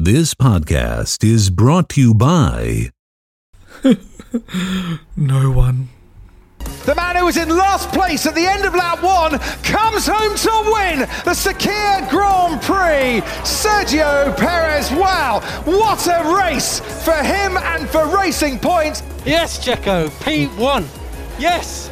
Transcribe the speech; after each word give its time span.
This 0.00 0.32
podcast 0.32 1.24
is 1.24 1.50
brought 1.50 1.88
to 1.88 2.00
you 2.00 2.14
by 2.14 2.92
No 5.16 5.50
one. 5.50 5.88
The 6.86 6.94
man 6.94 7.16
who 7.16 7.24
was 7.24 7.36
in 7.36 7.48
last 7.48 7.90
place 7.90 8.24
at 8.24 8.36
the 8.36 8.46
end 8.46 8.64
of 8.64 8.76
lap 8.76 9.02
one 9.02 9.40
comes 9.64 10.06
home 10.06 10.36
to 10.36 10.72
win 10.72 11.00
the 11.00 11.34
Sakhir 11.34 12.08
Grand 12.10 12.62
Prix. 12.62 13.22
Sergio 13.42 14.36
Perez, 14.36 14.88
wow, 14.92 15.40
what 15.64 16.06
a 16.06 16.32
race 16.44 16.78
for 17.04 17.14
him 17.14 17.56
and 17.56 17.88
for 17.88 18.06
Racing 18.16 18.60
Point. 18.60 19.02
Yes, 19.26 19.58
Checo, 19.58 20.10
P1. 20.20 20.86
Yes. 21.40 21.88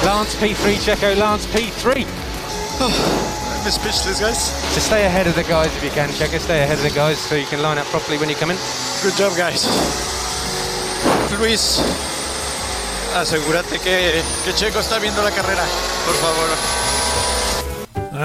Lance 0.06 0.36
P3, 0.36 0.76
Checo, 0.76 1.16
Lance 1.16 1.46
P3. 1.46 3.46
I'm 3.62 3.70
speechless, 3.70 4.20
guys. 4.20 4.74
To 4.74 4.80
stay 4.80 5.04
ahead 5.04 5.26
of 5.26 5.34
the 5.34 5.42
guys 5.42 5.74
if 5.76 5.84
you 5.84 5.90
can, 5.90 6.08
Checo, 6.08 6.40
stay 6.40 6.62
ahead 6.62 6.78
of 6.78 6.82
the 6.82 6.90
guys 6.90 7.18
so 7.18 7.34
you 7.34 7.44
can 7.44 7.60
line 7.60 7.76
up 7.76 7.84
properly 7.86 8.16
when 8.16 8.30
you 8.30 8.34
come 8.34 8.50
in. 8.50 8.56
Good 9.02 9.14
job, 9.16 9.36
guys. 9.36 9.66
Luis, 11.38 11.78
asegúrate 13.14 13.78
que, 13.78 14.22
que 14.44 14.52
Checo 14.54 14.80
está 14.80 14.98
viendo 14.98 15.22
la 15.22 15.30
carrera, 15.30 15.64
por 16.06 16.14
favor. 16.14 16.48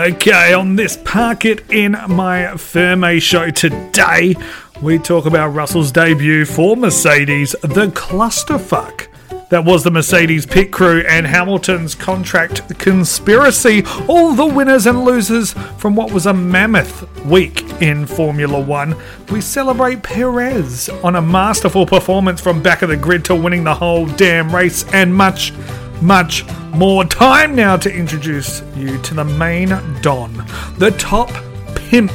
Okay, 0.08 0.54
on 0.54 0.78
this 0.78 0.98
Park 1.04 1.44
It 1.44 1.70
in 1.70 1.98
My 2.08 2.56
Ferme 2.56 3.22
show 3.22 3.50
today, 3.50 4.36
we 4.82 4.98
talk 4.98 5.26
about 5.26 5.50
Russell's 5.50 5.92
debut 5.92 6.46
for 6.46 6.78
Mercedes, 6.78 7.56
the 7.62 7.88
clusterfuck. 7.88 9.08
That 9.50 9.64
was 9.64 9.84
the 9.84 9.92
Mercedes 9.92 10.48
pit 10.48 10.72
crew 10.72 11.02
and 11.08 11.28
Hamilton's 11.28 11.94
contract 11.94 12.68
conspiracy. 12.80 13.84
All 14.08 14.34
the 14.34 14.46
winners 14.46 14.88
and 14.88 15.06
losers 15.06 15.54
from 15.78 15.96
what 15.96 16.12
was 16.12 16.26
a 16.26 16.34
mammoth 16.34 17.26
week 17.26 17.62
in 17.80 18.08
Formula 18.08 18.60
One. 18.60 18.96
We 19.30 19.42
celebrate 19.42 20.02
Perez 20.02 20.90
on 21.04 21.16
a 21.16 21.22
masterful 21.22 21.86
performance 21.86 22.42
from 22.42 22.64
back 22.64 22.82
of 22.82 22.90
the 22.90 22.98
grid 22.98 23.24
to 23.26 23.36
winning 23.36 23.64
the 23.64 23.76
whole 23.76 24.08
damn 24.08 24.54
race 24.54 24.84
and 24.94 25.14
much, 25.14 25.54
much 26.02 26.44
more. 26.74 27.06
Time 27.06 27.56
now 27.56 27.78
to 27.78 27.94
introduce 27.94 28.64
you 28.76 28.98
to 29.04 29.14
the 29.14 29.26
main 29.26 29.70
Don, 30.02 30.34
the 30.80 30.94
top 30.98 31.30
pimp. 31.76 32.12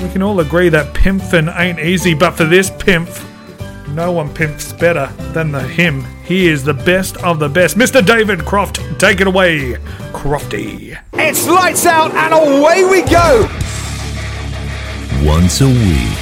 We 0.00 0.08
can 0.10 0.22
all 0.22 0.40
agree 0.40 0.70
that 0.70 0.94
pimping 0.94 1.48
ain't 1.48 1.80
easy, 1.80 2.14
but 2.14 2.30
for 2.32 2.44
this 2.44 2.70
pimp, 2.70 3.10
no 3.96 4.12
one 4.12 4.32
pimps 4.32 4.74
better 4.74 5.06
than 5.32 5.50
the 5.50 5.66
him. 5.66 6.04
He 6.22 6.48
is 6.48 6.62
the 6.62 6.74
best 6.74 7.16
of 7.24 7.38
the 7.38 7.48
best. 7.48 7.78
Mr. 7.78 8.04
David 8.04 8.44
Croft, 8.44 8.78
take 9.00 9.22
it 9.22 9.26
away. 9.26 9.72
Crofty. 10.12 11.00
It's 11.14 11.48
lights 11.48 11.86
out 11.86 12.12
and 12.12 12.34
away 12.34 12.84
we 12.84 13.02
go. 13.10 13.48
Once 15.24 15.62
a 15.62 15.66
week, 15.66 16.18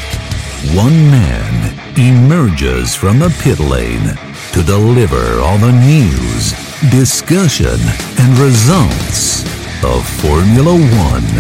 one 0.76 1.10
man 1.10 1.74
emerges 1.98 2.94
from 2.94 3.18
the 3.18 3.34
pit 3.42 3.58
lane 3.58 4.16
to 4.52 4.62
deliver 4.62 5.40
all 5.40 5.58
the 5.58 5.72
news, 5.72 6.52
discussion, 6.92 7.78
and 8.20 8.38
results 8.38 9.42
of 9.82 10.06
Formula 10.20 10.72
One. 10.72 11.34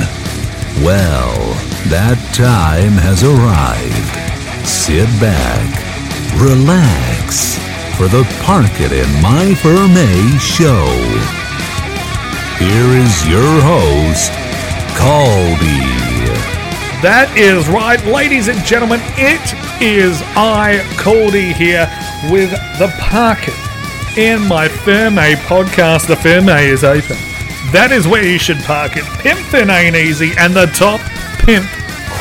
Well, 0.84 1.54
that 1.90 2.18
time 2.34 2.98
has 2.98 3.22
arrived. 3.22 4.66
Sit 4.66 5.06
back, 5.20 5.83
relax 6.36 7.56
for 7.96 8.08
the 8.08 8.24
Park 8.42 8.80
It 8.80 8.92
in 8.92 9.08
My 9.22 9.54
Ferme 9.54 10.38
show. 10.40 10.86
Here 12.58 12.90
is 13.02 13.28
your 13.28 13.60
host, 13.62 14.32
Caldy. 14.98 16.04
That 17.02 17.32
is 17.36 17.68
right, 17.68 18.04
ladies 18.06 18.48
and 18.48 18.58
gentlemen. 18.64 19.00
It 19.16 19.54
is 19.82 20.22
I, 20.36 20.80
Caldy, 20.96 21.52
here 21.52 21.86
with 22.32 22.50
the 22.78 22.88
Park 22.98 23.48
It 23.48 24.18
in 24.18 24.46
my 24.46 24.68
Ferme 24.68 25.34
podcast. 25.46 26.06
The 26.06 26.16
Ferme 26.16 26.68
is 26.68 26.84
open. 26.84 27.16
That 27.72 27.90
is 27.92 28.06
where 28.06 28.24
you 28.24 28.38
should 28.38 28.58
park 28.58 28.96
it. 28.96 29.04
Pimpin' 29.22 29.68
ain't 29.68 29.96
easy, 29.96 30.32
and 30.38 30.54
the 30.54 30.66
top 30.66 31.00
pimp 31.44 31.66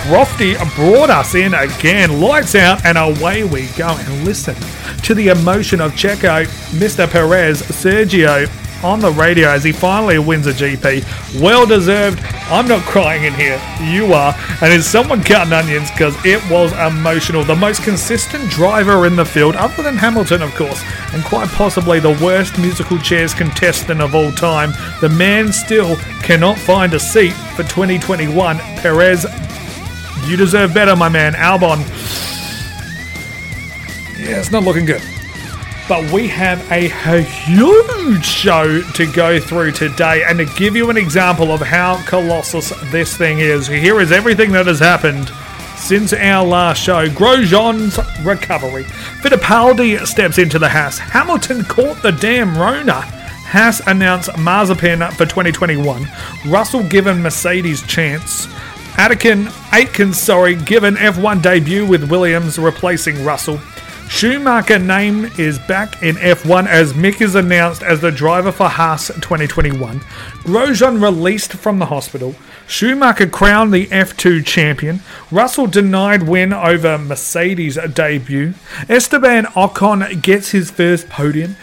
Crofty 0.03 0.57
brought 0.75 1.09
us 1.09 1.33
in 1.33 1.53
again. 1.53 2.19
Lights 2.19 2.55
out, 2.55 2.83
and 2.83 2.97
away 2.97 3.45
we 3.45 3.67
go. 3.77 3.87
And 3.87 4.25
listen 4.25 4.53
to 5.03 5.13
the 5.13 5.29
emotion 5.29 5.79
of 5.79 5.93
Checo, 5.93 6.45
Mr. 6.77 7.09
Perez, 7.09 7.61
Sergio 7.61 8.49
on 8.83 8.99
the 8.99 9.11
radio 9.11 9.47
as 9.47 9.63
he 9.63 9.71
finally 9.71 10.19
wins 10.19 10.45
a 10.45 10.51
GP. 10.51 11.41
Well 11.41 11.65
deserved. 11.65 12.19
I'm 12.49 12.67
not 12.67 12.81
crying 12.83 13.23
in 13.23 13.33
here. 13.33 13.61
You 13.81 14.13
are. 14.13 14.35
And 14.61 14.73
is 14.73 14.85
someone 14.85 15.23
cutting 15.23 15.53
onions? 15.53 15.89
Because 15.91 16.15
it 16.25 16.43
was 16.49 16.73
emotional. 16.73 17.45
The 17.45 17.55
most 17.55 17.83
consistent 17.83 18.49
driver 18.51 19.07
in 19.07 19.15
the 19.15 19.23
field, 19.23 19.55
other 19.55 19.83
than 19.83 19.95
Hamilton, 19.95 20.41
of 20.41 20.53
course, 20.55 20.83
and 21.13 21.23
quite 21.23 21.47
possibly 21.49 22.01
the 22.01 22.19
worst 22.21 22.59
musical 22.59 22.97
chairs 22.99 23.33
contestant 23.33 24.01
of 24.01 24.15
all 24.15 24.33
time. 24.33 24.73
The 24.99 25.09
man 25.09 25.53
still 25.53 25.95
cannot 26.21 26.57
find 26.57 26.93
a 26.93 26.99
seat 26.99 27.33
for 27.55 27.63
2021. 27.63 28.57
Perez, 28.57 29.25
you 30.25 30.37
deserve 30.37 30.73
better, 30.73 30.95
my 30.95 31.09
man. 31.09 31.33
Albon. 31.33 31.79
Yeah, 34.19 34.39
it's 34.39 34.51
not 34.51 34.63
looking 34.63 34.85
good. 34.85 35.01
But 35.89 36.09
we 36.13 36.29
have 36.29 36.71
a 36.71 36.87
huge 37.21 38.25
show 38.25 38.81
to 38.81 39.11
go 39.11 39.39
through 39.39 39.73
today, 39.73 40.23
and 40.23 40.37
to 40.39 40.45
give 40.57 40.77
you 40.77 40.89
an 40.89 40.95
example 40.95 41.51
of 41.51 41.59
how 41.59 42.01
colossus 42.05 42.71
this 42.91 43.17
thing 43.17 43.39
is, 43.39 43.67
here 43.67 43.99
is 43.99 44.11
everything 44.13 44.53
that 44.53 44.65
has 44.65 44.79
happened 44.79 45.29
since 45.75 46.13
our 46.13 46.45
last 46.45 46.81
show. 46.81 47.07
Grosjean's 47.09 47.99
recovery. 48.23 48.83
Fittipaldi 48.83 50.05
steps 50.07 50.37
into 50.37 50.57
the 50.57 50.69
Haas. 50.69 50.97
Hamilton 50.97 51.65
caught 51.65 52.01
the 52.01 52.13
damn 52.13 52.57
Rona. 52.57 53.01
Haas 53.01 53.81
announced 53.85 54.29
Mazepin 54.31 55.11
for 55.11 55.25
2021. 55.25 56.07
Russell 56.47 56.83
given 56.83 57.21
Mercedes 57.21 57.83
chance. 57.83 58.47
Atkin, 58.95 59.49
Aitken, 59.73 60.13
sorry, 60.13 60.55
given 60.55 60.95
F1 60.95 61.41
debut 61.41 61.85
with 61.85 62.11
Williams 62.11 62.59
replacing 62.59 63.25
Russell. 63.25 63.59
Schumacher 64.07 64.77
name 64.77 65.31
is 65.39 65.57
back 65.57 66.03
in 66.03 66.15
F1 66.17 66.67
as 66.67 66.93
Mick 66.93 67.19
is 67.19 67.33
announced 67.33 67.81
as 67.81 68.01
the 68.01 68.11
driver 68.11 68.51
for 68.51 68.69
Haas 68.69 69.07
2021. 69.07 69.99
Grosjean 70.43 71.01
released 71.01 71.53
from 71.53 71.79
the 71.79 71.87
hospital. 71.87 72.35
Schumacher 72.67 73.27
crowned 73.27 73.73
the 73.73 73.87
F2 73.87 74.45
champion. 74.45 74.99
Russell 75.31 75.65
denied 75.65 76.23
win 76.23 76.53
over 76.53 76.99
Mercedes 76.99 77.79
debut. 77.93 78.53
Esteban 78.87 79.45
Ocon 79.45 80.21
gets 80.21 80.51
his 80.51 80.69
first 80.69 81.09
podium. 81.09 81.55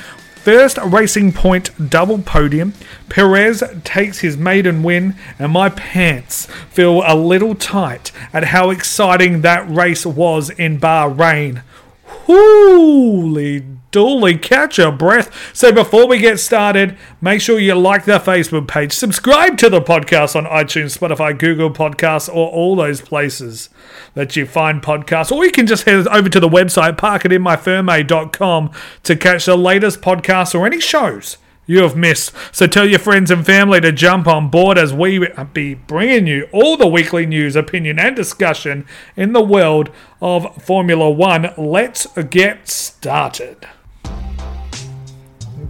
First 0.42 0.78
Racing 0.82 1.32
Point 1.32 1.90
double 1.90 2.18
podium. 2.18 2.72
Perez 3.10 3.62
takes 3.84 4.20
his 4.20 4.38
maiden 4.38 4.82
win, 4.82 5.14
and 5.38 5.52
my 5.52 5.68
pants 5.68 6.46
feel 6.70 7.02
a 7.06 7.14
little 7.14 7.54
tight 7.54 8.10
at 8.32 8.44
how 8.44 8.70
exciting 8.70 9.42
that 9.42 9.68
race 9.70 10.06
was 10.06 10.48
in 10.48 10.80
Bahrain. 10.80 11.62
Holy 12.04 13.64
dooly, 13.92 14.40
catch 14.40 14.78
your 14.78 14.92
breath. 14.92 15.54
So 15.54 15.72
before 15.72 16.06
we 16.06 16.18
get 16.18 16.40
started, 16.40 16.96
make 17.20 17.40
sure 17.40 17.58
you 17.58 17.74
like 17.74 18.04
the 18.04 18.18
Facebook 18.18 18.68
page, 18.68 18.92
subscribe 18.92 19.58
to 19.58 19.70
the 19.70 19.80
podcast 19.80 20.36
on 20.36 20.44
iTunes, 20.44 20.96
Spotify, 20.96 21.38
Google 21.38 21.70
Podcasts, 21.70 22.28
or 22.28 22.48
all 22.50 22.76
those 22.76 23.00
places 23.00 23.70
that 24.14 24.36
you 24.36 24.46
find 24.46 24.82
podcasts. 24.82 25.32
Or 25.32 25.44
you 25.44 25.50
can 25.50 25.66
just 25.66 25.84
head 25.84 26.06
over 26.08 26.28
to 26.28 26.40
the 26.40 26.48
website, 26.48 26.96
parkitinmyfirme.com 26.96 28.70
to 29.02 29.16
catch 29.16 29.46
the 29.46 29.56
latest 29.56 30.00
podcasts 30.00 30.54
or 30.54 30.66
any 30.66 30.80
shows 30.80 31.36
you 31.70 31.82
have 31.82 31.96
missed. 31.96 32.32
So 32.50 32.66
tell 32.66 32.84
your 32.84 32.98
friends 32.98 33.30
and 33.30 33.46
family 33.46 33.80
to 33.80 33.92
jump 33.92 34.26
on 34.26 34.50
board 34.50 34.76
as 34.76 34.92
we 34.92 35.24
be 35.52 35.74
bringing 35.74 36.26
you 36.26 36.48
all 36.52 36.76
the 36.76 36.88
weekly 36.88 37.26
news, 37.26 37.54
opinion, 37.54 38.00
and 38.00 38.16
discussion 38.16 38.84
in 39.14 39.34
the 39.34 39.40
world 39.40 39.90
of 40.20 40.60
Formula 40.60 41.08
One. 41.08 41.54
Let's 41.56 42.08
get 42.28 42.68
started. 42.68 43.68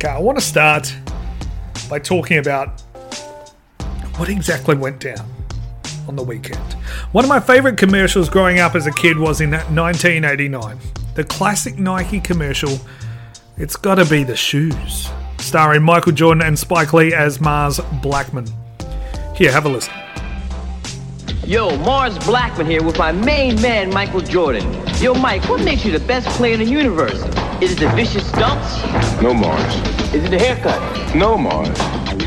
Okay, 0.03 0.09
I 0.09 0.19
want 0.19 0.39
to 0.39 0.43
start 0.43 0.97
by 1.91 1.99
talking 1.99 2.39
about 2.39 2.81
what 4.17 4.31
exactly 4.31 4.75
went 4.75 4.99
down 4.99 5.31
on 6.09 6.17
the 6.17 6.23
weekend. 6.23 6.73
One 7.13 7.23
of 7.23 7.29
my 7.29 7.39
favorite 7.39 7.77
commercials 7.77 8.31
growing 8.31 8.61
up 8.61 8.75
as 8.75 8.87
a 8.87 8.93
kid 8.93 9.19
was 9.19 9.43
in 9.43 9.51
1989. 9.51 10.79
The 11.17 11.25
classic 11.25 11.79
Nike 11.79 12.19
commercial, 12.19 12.79
It's 13.59 13.77
Gotta 13.77 14.07
Be 14.07 14.25
the 14.25 14.35
Shoes 14.35 15.11
starring 15.37 15.83
Michael 15.83 16.13
Jordan 16.13 16.45
and 16.45 16.59
Spike 16.59 16.95
Lee 16.95 17.13
as 17.13 17.39
Mars 17.39 17.79
Blackman. 18.01 18.47
Here, 19.37 19.53
have 19.53 19.67
a 19.67 19.69
listen. 19.69 19.93
Yo, 21.45 21.77
Mars 21.77 22.19
Blackman 22.21 22.67
here 22.67 22.83
with 22.83 22.97
my 22.97 23.13
main 23.13 23.61
man, 23.61 23.93
Michael 23.93 24.23
Jordan. 24.23 24.65
Yo, 24.99 25.13
Mike, 25.13 25.47
what 25.47 25.63
makes 25.63 25.85
you 25.85 25.93
the 25.93 26.07
best 26.07 26.27
player 26.39 26.55
in 26.55 26.61
the 26.61 26.65
universe? 26.65 27.23
Is 27.61 27.73
it 27.73 27.81
the 27.81 27.91
vicious 27.91 28.27
stunts? 28.27 29.21
No, 29.21 29.35
Mars. 29.35 29.75
Is 30.15 30.25
it 30.25 30.31
the 30.31 30.39
haircut? 30.39 31.15
No, 31.15 31.37
Mars. 31.37 31.69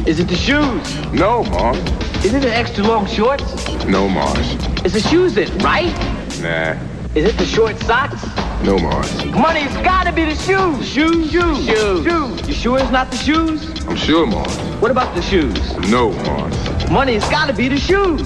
Is 0.07 0.19
it 0.19 0.27
the 0.27 0.35
shoes? 0.35 1.12
No, 1.12 1.44
Mars. 1.45 1.80
Is 2.24 2.35
it 2.35 2.44
the 2.44 2.56
extra 2.56 2.83
long 2.83 3.07
shorts? 3.07 3.68
No, 3.85 4.07
Mars. 4.07 4.53
Is 4.85 4.94
the 4.94 5.00
shoes 5.00 5.35
it, 5.38 5.50
right? 5.63 5.91
Nah. 6.39 6.77
Is 7.15 7.25
it 7.25 7.35
the 7.39 7.45
short 7.45 7.80
socks? 7.80 8.24
No, 8.63 8.77
Mars. 8.77 9.25
Money's 9.25 9.75
gotta 9.77 10.12
be 10.13 10.25
the 10.25 10.35
shoes. 10.35 10.88
Shoes, 10.88 11.31
shoes, 11.31 11.65
shoes. 11.65 12.06
shoes. 12.06 12.47
You 12.47 12.53
sure 12.53 12.77
it's 12.77 12.91
not 12.91 13.09
the 13.09 13.18
shoes? 13.18 13.88
I'm 13.88 13.95
sure, 13.95 14.27
Mars. 14.27 14.56
What 14.79 14.91
about 14.91 15.15
the 15.15 15.21
shoes? 15.24 15.75
No, 15.89 16.12
Mars. 16.12 16.91
Money's 16.91 17.27
gotta 17.29 17.53
be 17.53 17.69
the 17.69 17.79
shoes. 17.79 18.21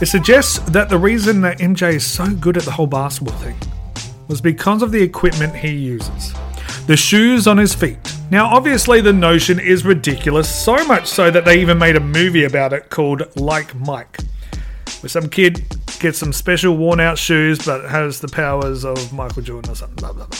It 0.00 0.06
suggests 0.06 0.60
that 0.70 0.88
the 0.88 0.98
reason 0.98 1.40
that 1.40 1.58
MJ 1.58 1.94
is 1.94 2.06
so 2.06 2.26
good 2.28 2.56
at 2.56 2.62
the 2.62 2.70
whole 2.70 2.86
basketball 2.86 3.36
thing 3.38 3.56
was 4.28 4.40
because 4.40 4.82
of 4.82 4.92
the 4.92 5.02
equipment 5.02 5.54
he 5.54 5.72
uses. 5.72 6.34
The 6.86 6.96
shoes 6.96 7.46
on 7.46 7.58
his 7.58 7.74
feet. 7.74 7.98
Now, 8.30 8.46
obviously, 8.46 9.00
the 9.00 9.12
notion 9.12 9.60
is 9.60 9.84
ridiculous, 9.84 10.48
so 10.48 10.84
much 10.86 11.06
so 11.06 11.30
that 11.30 11.44
they 11.44 11.60
even 11.60 11.78
made 11.78 11.96
a 11.96 12.00
movie 12.00 12.44
about 12.44 12.72
it 12.72 12.90
called 12.90 13.22
Like 13.36 13.74
Mike, 13.74 14.18
where 15.00 15.08
some 15.08 15.28
kid 15.28 15.64
gets 16.00 16.18
some 16.18 16.32
special 16.32 16.76
worn 16.76 17.00
out 17.00 17.18
shoes 17.18 17.64
but 17.64 17.88
has 17.88 18.20
the 18.20 18.28
powers 18.28 18.84
of 18.84 19.12
Michael 19.12 19.42
Jordan 19.42 19.72
or 19.72 19.74
something. 19.74 19.96
Blah, 19.96 20.12
blah, 20.12 20.26
blah. 20.26 20.38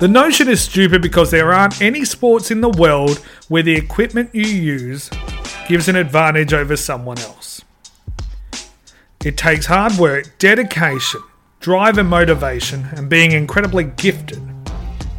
The 0.00 0.08
notion 0.08 0.48
is 0.48 0.62
stupid 0.62 1.02
because 1.02 1.30
there 1.30 1.52
aren't 1.52 1.80
any 1.80 2.04
sports 2.04 2.50
in 2.50 2.60
the 2.60 2.68
world 2.68 3.18
where 3.48 3.62
the 3.62 3.74
equipment 3.74 4.34
you 4.34 4.46
use 4.46 5.10
gives 5.68 5.88
an 5.88 5.96
advantage 5.96 6.52
over 6.52 6.76
someone 6.76 7.18
else. 7.18 7.62
It 9.24 9.36
takes 9.36 9.66
hard 9.66 9.92
work, 9.98 10.38
dedication, 10.38 11.22
drive, 11.62 11.96
and 11.96 12.08
motivation, 12.08 12.84
and 12.96 13.08
being 13.08 13.32
incredibly 13.32 13.84
gifted 13.84 14.42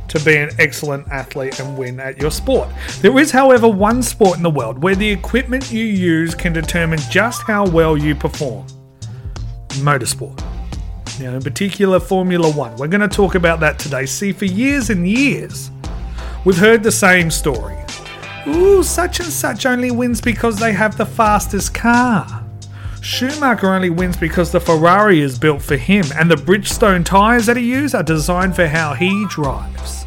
to 0.10 0.20
be 0.20 0.36
an 0.36 0.52
excellent 0.60 1.08
athlete 1.08 1.60
and 1.60 1.76
win 1.76 2.00
at 2.00 2.22
your 2.22 2.30
sport. 2.30 2.70
There 3.02 3.18
is, 3.18 3.32
however, 3.32 3.68
one 3.68 4.04
sport 4.04 4.38
in 4.38 4.44
the 4.44 4.50
world 4.50 4.84
where 4.84 4.94
the 4.94 5.10
equipment 5.10 5.72
you 5.72 5.84
use 5.84 6.36
can 6.36 6.54
determine 6.54 7.00
just 7.10 7.42
how 7.44 7.68
well 7.68 7.98
you 7.98 8.14
perform 8.14 8.68
motorsport. 9.70 10.38
Now, 11.20 11.34
in 11.34 11.42
particular, 11.42 12.00
Formula 12.00 12.52
One. 12.52 12.76
We're 12.76 12.88
going 12.88 13.02
to 13.02 13.08
talk 13.08 13.36
about 13.36 13.60
that 13.62 13.80
today. 13.80 14.06
See, 14.06 14.34
for 14.34 14.46
years 14.46 14.90
and 14.90 15.08
years, 15.08 15.72
we've 16.46 16.58
heard 16.58 16.84
the 16.84 16.92
same 16.92 17.32
story. 17.32 17.78
Ooh, 18.48 18.84
such 18.84 19.20
and 19.20 19.30
such 19.30 19.66
only 19.66 19.92
wins 19.92 20.20
because 20.20 20.60
they 20.60 20.74
have 20.74 20.98
the 20.98 21.06
fastest 21.06 21.74
car. 21.74 22.43
Schumacher 23.04 23.68
only 23.68 23.90
wins 23.90 24.16
because 24.16 24.54
the 24.54 24.62
Ferrari 24.62 25.20
is 25.20 25.38
built 25.38 25.62
for 25.62 25.76
him 25.76 26.06
and 26.16 26.32
the 26.32 26.36
Bridgestone 26.36 27.04
tyres 27.04 27.46
that 27.48 27.58
he 27.58 27.70
uses 27.70 27.94
are 27.94 28.02
designed 28.02 28.56
for 28.56 28.66
how 28.66 28.94
he 28.94 29.26
drives. 29.28 30.06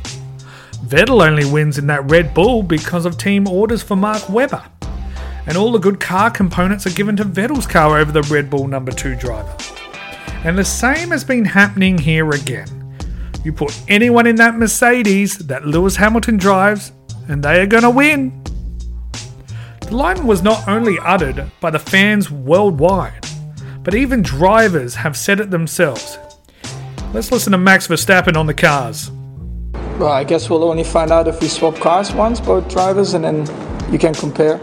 Vettel 0.86 1.24
only 1.24 1.44
wins 1.44 1.76
in 1.76 1.86
that 1.88 2.10
Red 2.10 2.32
Bull 2.32 2.62
because 2.62 3.04
of 3.04 3.18
team 3.18 3.46
orders 3.46 3.82
for 3.82 3.96
Mark 3.96 4.26
Webber. 4.30 4.64
And 5.46 5.58
all 5.58 5.72
the 5.72 5.78
good 5.78 6.00
car 6.00 6.30
components 6.30 6.86
are 6.86 6.90
given 6.90 7.16
to 7.16 7.24
Vettel's 7.24 7.66
car 7.66 7.98
over 7.98 8.12
the 8.12 8.22
Red 8.22 8.48
Bull 8.48 8.66
number 8.66 8.92
2 8.92 9.14
driver. 9.16 9.54
And 10.42 10.56
the 10.56 10.64
same 10.64 11.10
has 11.10 11.22
been 11.22 11.44
happening 11.44 11.98
here 11.98 12.30
again. 12.30 12.96
You 13.44 13.52
put 13.52 13.78
anyone 13.88 14.26
in 14.26 14.36
that 14.36 14.56
Mercedes 14.56 15.36
that 15.46 15.66
Lewis 15.66 15.96
Hamilton 15.96 16.38
drives, 16.38 16.92
and 17.28 17.44
they 17.44 17.60
are 17.60 17.66
going 17.66 17.82
to 17.82 17.90
win. 17.90 18.42
The 19.86 19.94
line 19.94 20.26
was 20.26 20.42
not 20.42 20.66
only 20.66 20.98
uttered 20.98 21.48
by 21.60 21.70
the 21.70 21.78
fans 21.78 22.28
worldwide, 22.28 23.24
but 23.84 23.94
even 23.94 24.20
drivers 24.20 24.96
have 24.96 25.16
said 25.16 25.38
it 25.38 25.52
themselves. 25.52 26.18
Let's 27.14 27.30
listen 27.30 27.52
to 27.52 27.58
Max 27.58 27.86
Verstappen 27.86 28.36
on 28.36 28.46
the 28.46 28.52
cars. 28.52 29.12
Well, 30.00 30.08
I 30.08 30.24
guess 30.24 30.50
we'll 30.50 30.64
only 30.64 30.82
find 30.82 31.12
out 31.12 31.28
if 31.28 31.40
we 31.40 31.46
swap 31.46 31.76
cars 31.76 32.12
once, 32.12 32.40
both 32.40 32.68
drivers, 32.68 33.14
and 33.14 33.24
then 33.24 33.46
you 33.92 33.96
can 33.96 34.12
compare. 34.12 34.58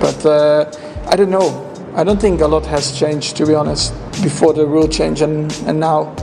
But 0.00 0.24
uh, 0.24 0.72
I 1.06 1.16
don't 1.16 1.30
know. 1.30 1.66
I 1.94 2.02
don't 2.02 2.18
think 2.18 2.40
a 2.40 2.46
lot 2.46 2.64
has 2.64 2.98
changed, 2.98 3.36
to 3.36 3.46
be 3.46 3.54
honest, 3.54 3.92
before 4.22 4.54
the 4.54 4.66
rule 4.66 4.88
change 4.88 5.20
and, 5.20 5.52
and 5.66 5.78
now. 5.78 6.16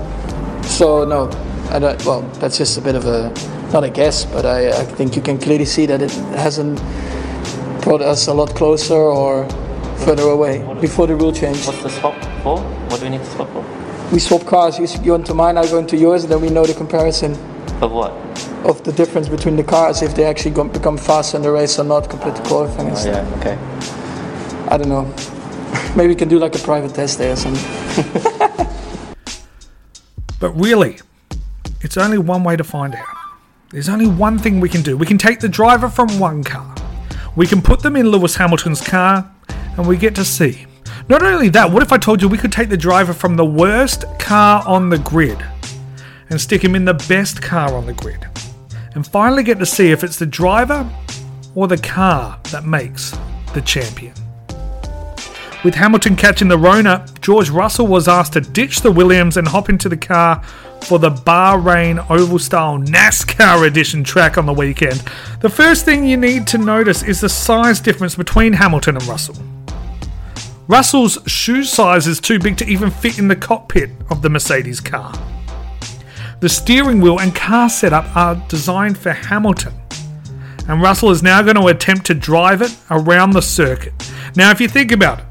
So, 0.63 1.05
no, 1.05 1.29
I 1.69 1.77
don't, 1.77 2.03
well, 2.03 2.23
that's 2.39 2.57
just 2.57 2.79
a 2.79 2.81
bit 2.81 2.95
of 2.95 3.05
a, 3.05 3.31
not 3.71 3.83
a 3.83 3.91
guess, 3.91 4.25
but 4.25 4.43
I, 4.43 4.71
I 4.71 4.85
think 4.85 5.15
you 5.15 5.21
can 5.21 5.37
clearly 5.37 5.65
see 5.65 5.85
that 5.85 6.01
it 6.01 6.11
hasn't 6.33 6.79
brought 7.81 8.01
us 8.01 8.27
a 8.27 8.33
lot 8.33 8.49
closer 8.55 8.95
or 8.95 9.47
further 10.05 10.23
away 10.23 10.59
before 10.81 11.07
the 11.07 11.15
rule 11.15 11.31
change. 11.31 11.65
What's 11.65 11.81
the 11.83 11.89
swap 11.89 12.15
for? 12.43 12.59
What 12.61 12.99
do 12.99 13.05
we 13.05 13.09
need 13.11 13.23
to 13.23 13.31
swap 13.31 13.49
for? 13.51 13.65
We 14.11 14.19
swap 14.19 14.45
cars. 14.45 14.79
You 14.79 14.87
go 15.03 15.15
into 15.15 15.33
mine, 15.33 15.57
I 15.57 15.65
go 15.67 15.77
into 15.79 15.97
yours, 15.97 16.23
and 16.23 16.31
then 16.31 16.41
we 16.41 16.49
know 16.49 16.65
the 16.65 16.73
comparison 16.73 17.33
Of 17.81 17.91
what? 17.91 18.11
of 18.65 18.83
the 18.83 18.91
difference 18.91 19.29
between 19.29 19.55
the 19.55 19.63
cars 19.63 20.01
if 20.01 20.15
they 20.15 20.25
actually 20.25 20.51
go, 20.51 20.63
become 20.63 20.97
faster 20.97 21.37
in 21.37 21.43
the 21.43 21.51
race 21.51 21.79
or 21.79 21.83
not 21.83 22.09
compared 22.09 22.35
to 22.35 22.41
qualifying. 22.43 22.91
Oh, 22.91 23.05
yeah, 23.05 23.35
okay. 23.39 23.57
I 24.69 24.77
don't 24.77 24.89
know. 24.89 25.05
Maybe 25.95 26.09
we 26.09 26.15
can 26.15 26.27
do 26.27 26.39
like 26.39 26.55
a 26.55 26.59
private 26.59 26.93
test 26.93 27.17
there 27.17 27.33
or 27.33 27.35
something. 27.35 28.43
But 30.39 30.51
really, 30.51 30.99
it's 31.81 31.97
only 31.97 32.19
one 32.19 32.43
way 32.43 32.55
to 32.55 32.63
find 32.63 32.93
out. 32.93 33.05
There's 33.71 33.89
only 33.89 34.05
one 34.05 34.37
thing 34.37 34.59
we 34.59 34.69
can 34.69 34.83
do. 34.83 34.95
We 34.95 35.07
can 35.07 35.17
take 35.17 35.39
the 35.39 35.49
driver 35.49 35.89
from 35.89 36.19
one 36.19 36.43
car, 36.43 36.75
we 37.37 37.45
can 37.45 37.61
put 37.61 37.81
them 37.81 37.95
in 37.95 38.09
Lewis 38.09 38.35
Hamilton's 38.35 38.81
car, 38.81 39.31
and 39.77 39.87
we 39.87 39.95
get 39.95 40.15
to 40.15 40.25
see. 40.25 40.65
Not 41.07 41.21
only 41.21 41.49
that, 41.49 41.71
what 41.71 41.83
if 41.83 41.93
I 41.93 41.97
told 41.99 42.19
you 42.19 42.27
we 42.27 42.37
could 42.37 42.51
take 42.51 42.67
the 42.67 42.75
driver 42.75 43.13
from 43.13 43.35
the 43.35 43.45
worst 43.45 44.05
car 44.17 44.63
on 44.67 44.89
the 44.89 44.97
grid 44.97 45.37
and 46.31 46.41
stick 46.41 46.63
him 46.63 46.73
in 46.73 46.83
the 46.83 46.95
best 46.95 47.39
car 47.39 47.75
on 47.75 47.85
the 47.85 47.93
grid? 47.93 48.27
And 48.95 49.05
finally 49.05 49.43
get 49.43 49.59
to 49.59 49.67
see 49.67 49.91
if 49.91 50.03
it's 50.03 50.17
the 50.17 50.25
driver 50.25 50.89
or 51.53 51.67
the 51.67 51.77
car 51.77 52.39
that 52.51 52.65
makes 52.65 53.15
the 53.53 53.61
champion. 53.61 54.15
With 55.67 55.75
Hamilton 55.75 56.15
catching 56.15 56.47
the 56.47 56.57
Rona, 56.57 57.05
George 57.19 57.49
Russell 57.49 57.87
was 57.87 58.07
asked 58.07 58.31
to 58.31 58.39
ditch 58.39 58.79
the 58.79 58.89
Williams 58.89 59.35
and 59.35 59.45
hop 59.45 59.67
into 59.67 59.89
the 59.89 59.97
car 59.97 60.41
for 60.85 60.97
the 60.97 61.09
Bahrain 61.09 62.09
Oval 62.09 62.39
Style 62.39 62.77
NASCAR 62.77 63.67
edition 63.67 64.01
track 64.01 64.37
on 64.37 64.45
the 64.45 64.53
weekend. 64.53 65.03
The 65.41 65.49
first 65.49 65.83
thing 65.83 66.05
you 66.05 66.15
need 66.15 66.47
to 66.47 66.57
notice 66.57 67.03
is 67.03 67.19
the 67.19 67.27
size 67.27 67.81
difference 67.81 68.15
between 68.15 68.53
Hamilton 68.53 68.95
and 68.95 69.05
Russell. 69.07 69.35
Russell's 70.69 71.17
shoe 71.27 71.65
size 71.65 72.07
is 72.07 72.21
too 72.21 72.39
big 72.39 72.55
to 72.59 72.65
even 72.65 72.89
fit 72.89 73.19
in 73.19 73.27
the 73.27 73.35
cockpit 73.35 73.89
of 74.09 74.21
the 74.21 74.29
Mercedes 74.29 74.79
car. 74.79 75.13
The 76.39 76.47
steering 76.47 77.01
wheel 77.01 77.19
and 77.19 77.35
car 77.35 77.69
setup 77.69 78.15
are 78.15 78.41
designed 78.47 78.97
for 78.97 79.11
Hamilton. 79.11 79.73
And 80.69 80.81
Russell 80.81 81.11
is 81.11 81.21
now 81.21 81.41
going 81.41 81.57
to 81.57 81.67
attempt 81.67 82.05
to 82.05 82.13
drive 82.13 82.61
it 82.61 82.73
around 82.89 83.31
the 83.31 83.41
circuit. 83.41 83.91
Now, 84.37 84.51
if 84.51 84.61
you 84.61 84.69
think 84.69 84.93
about 84.93 85.19
it, 85.19 85.25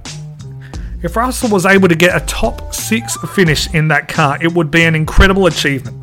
if 1.03 1.17
Russell 1.17 1.51
was 1.51 1.67
able 1.67 1.89
to 1.89 1.95
get 1.95 2.17
a 2.17 2.25
top 2.27 2.75
six 2.75 3.17
finish 3.35 3.73
in 3.75 3.89
that 3.89 4.09
car, 4.09 4.39
it 4.43 4.51
would 4.53 4.71
be 4.71 4.85
an 4.85 4.95
incredible 4.95 5.47
achievement. 5.47 5.95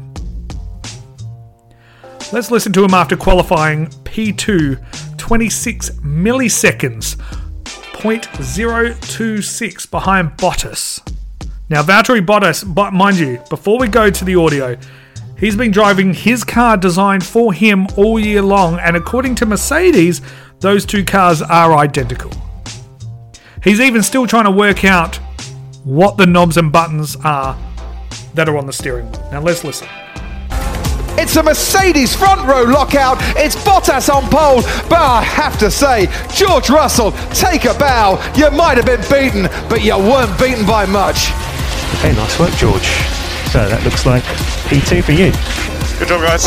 Let's 2.32 2.52
listen 2.52 2.72
to 2.74 2.84
him 2.84 2.94
after 2.94 3.16
qualifying 3.16 3.88
P2 3.88 5.18
26 5.18 5.90
milliseconds, 6.02 7.16
0.026 7.64 9.92
behind 9.92 10.32
Bottas. 10.32 11.00
Now, 11.70 11.82
Valtteri 11.82 12.26
Bottas, 12.26 12.66
but 12.76 12.92
mind 12.92 13.18
you, 13.18 13.42
before 13.50 13.80
we 13.80 13.88
go 13.88 14.10
to 14.10 14.26
the 14.26 14.36
audio, 14.36 14.76
he's 15.38 15.56
been 15.56 15.72
driving 15.72 16.14
his 16.14 16.44
car 16.44 16.76
designed 16.76 17.26
for 17.26 17.54
him 17.54 17.88
all 17.96 18.20
year 18.20 18.42
long, 18.42 18.80
and 18.80 18.98
according 18.98 19.36
to 19.36 19.46
Mercedes, 19.46 20.22
those 20.60 20.86
two 20.86 21.06
cars 21.06 21.42
are 21.42 21.78
identical. 21.78 22.32
He's 23.64 23.80
even 23.80 24.04
still 24.04 24.28
trying 24.28 24.46
to 24.46 24.52
work 24.52 24.84
out 24.84 25.16
what 25.84 26.18
the 26.18 26.26
knobs 26.26 26.58
and 26.58 26.72
buttons 26.72 27.16
are 27.24 27.58
that 28.34 28.50
are 28.50 28.58
on 28.58 28.66
the 28.66 28.74
steering 28.74 29.10
wheel. 29.12 29.30
Now, 29.32 29.42
let's 29.42 29.64
listen. 29.64 29.88
It's 31.16 31.36
a 31.36 31.44
Mercedes 31.44 32.16
front 32.16 32.42
row 32.48 32.64
lockout. 32.64 33.18
It's 33.38 33.56
Bottas 33.56 34.14
on 34.14 34.24
pole. 34.24 34.62
But 34.90 35.00
I 35.00 35.22
have 35.22 35.58
to 35.60 35.72
say, 35.72 36.08
George 36.34 36.70
Russell, 36.70 37.12
take 37.32 37.66
a 37.66 37.74
bow. 37.76 38.20
You 38.36 38.52
might 38.52 38.78
have 38.78 38.86
been 38.86 39.02
beaten, 39.10 39.44
but 39.70 39.84
you 39.84 39.96
weren't 39.98 40.38
beaten 40.40 40.66
by 40.66 40.86
much. 40.86 41.32
Okay, 42.00 42.14
nice 42.14 42.40
work, 42.40 42.52
George. 42.56 42.88
So 43.54 43.70
that 43.70 43.82
looks 43.84 44.06
like 44.06 44.24
P2 44.68 45.04
for 45.04 45.12
you. 45.14 45.32
Good 46.00 46.10
job, 46.10 46.22
guys. 46.22 46.44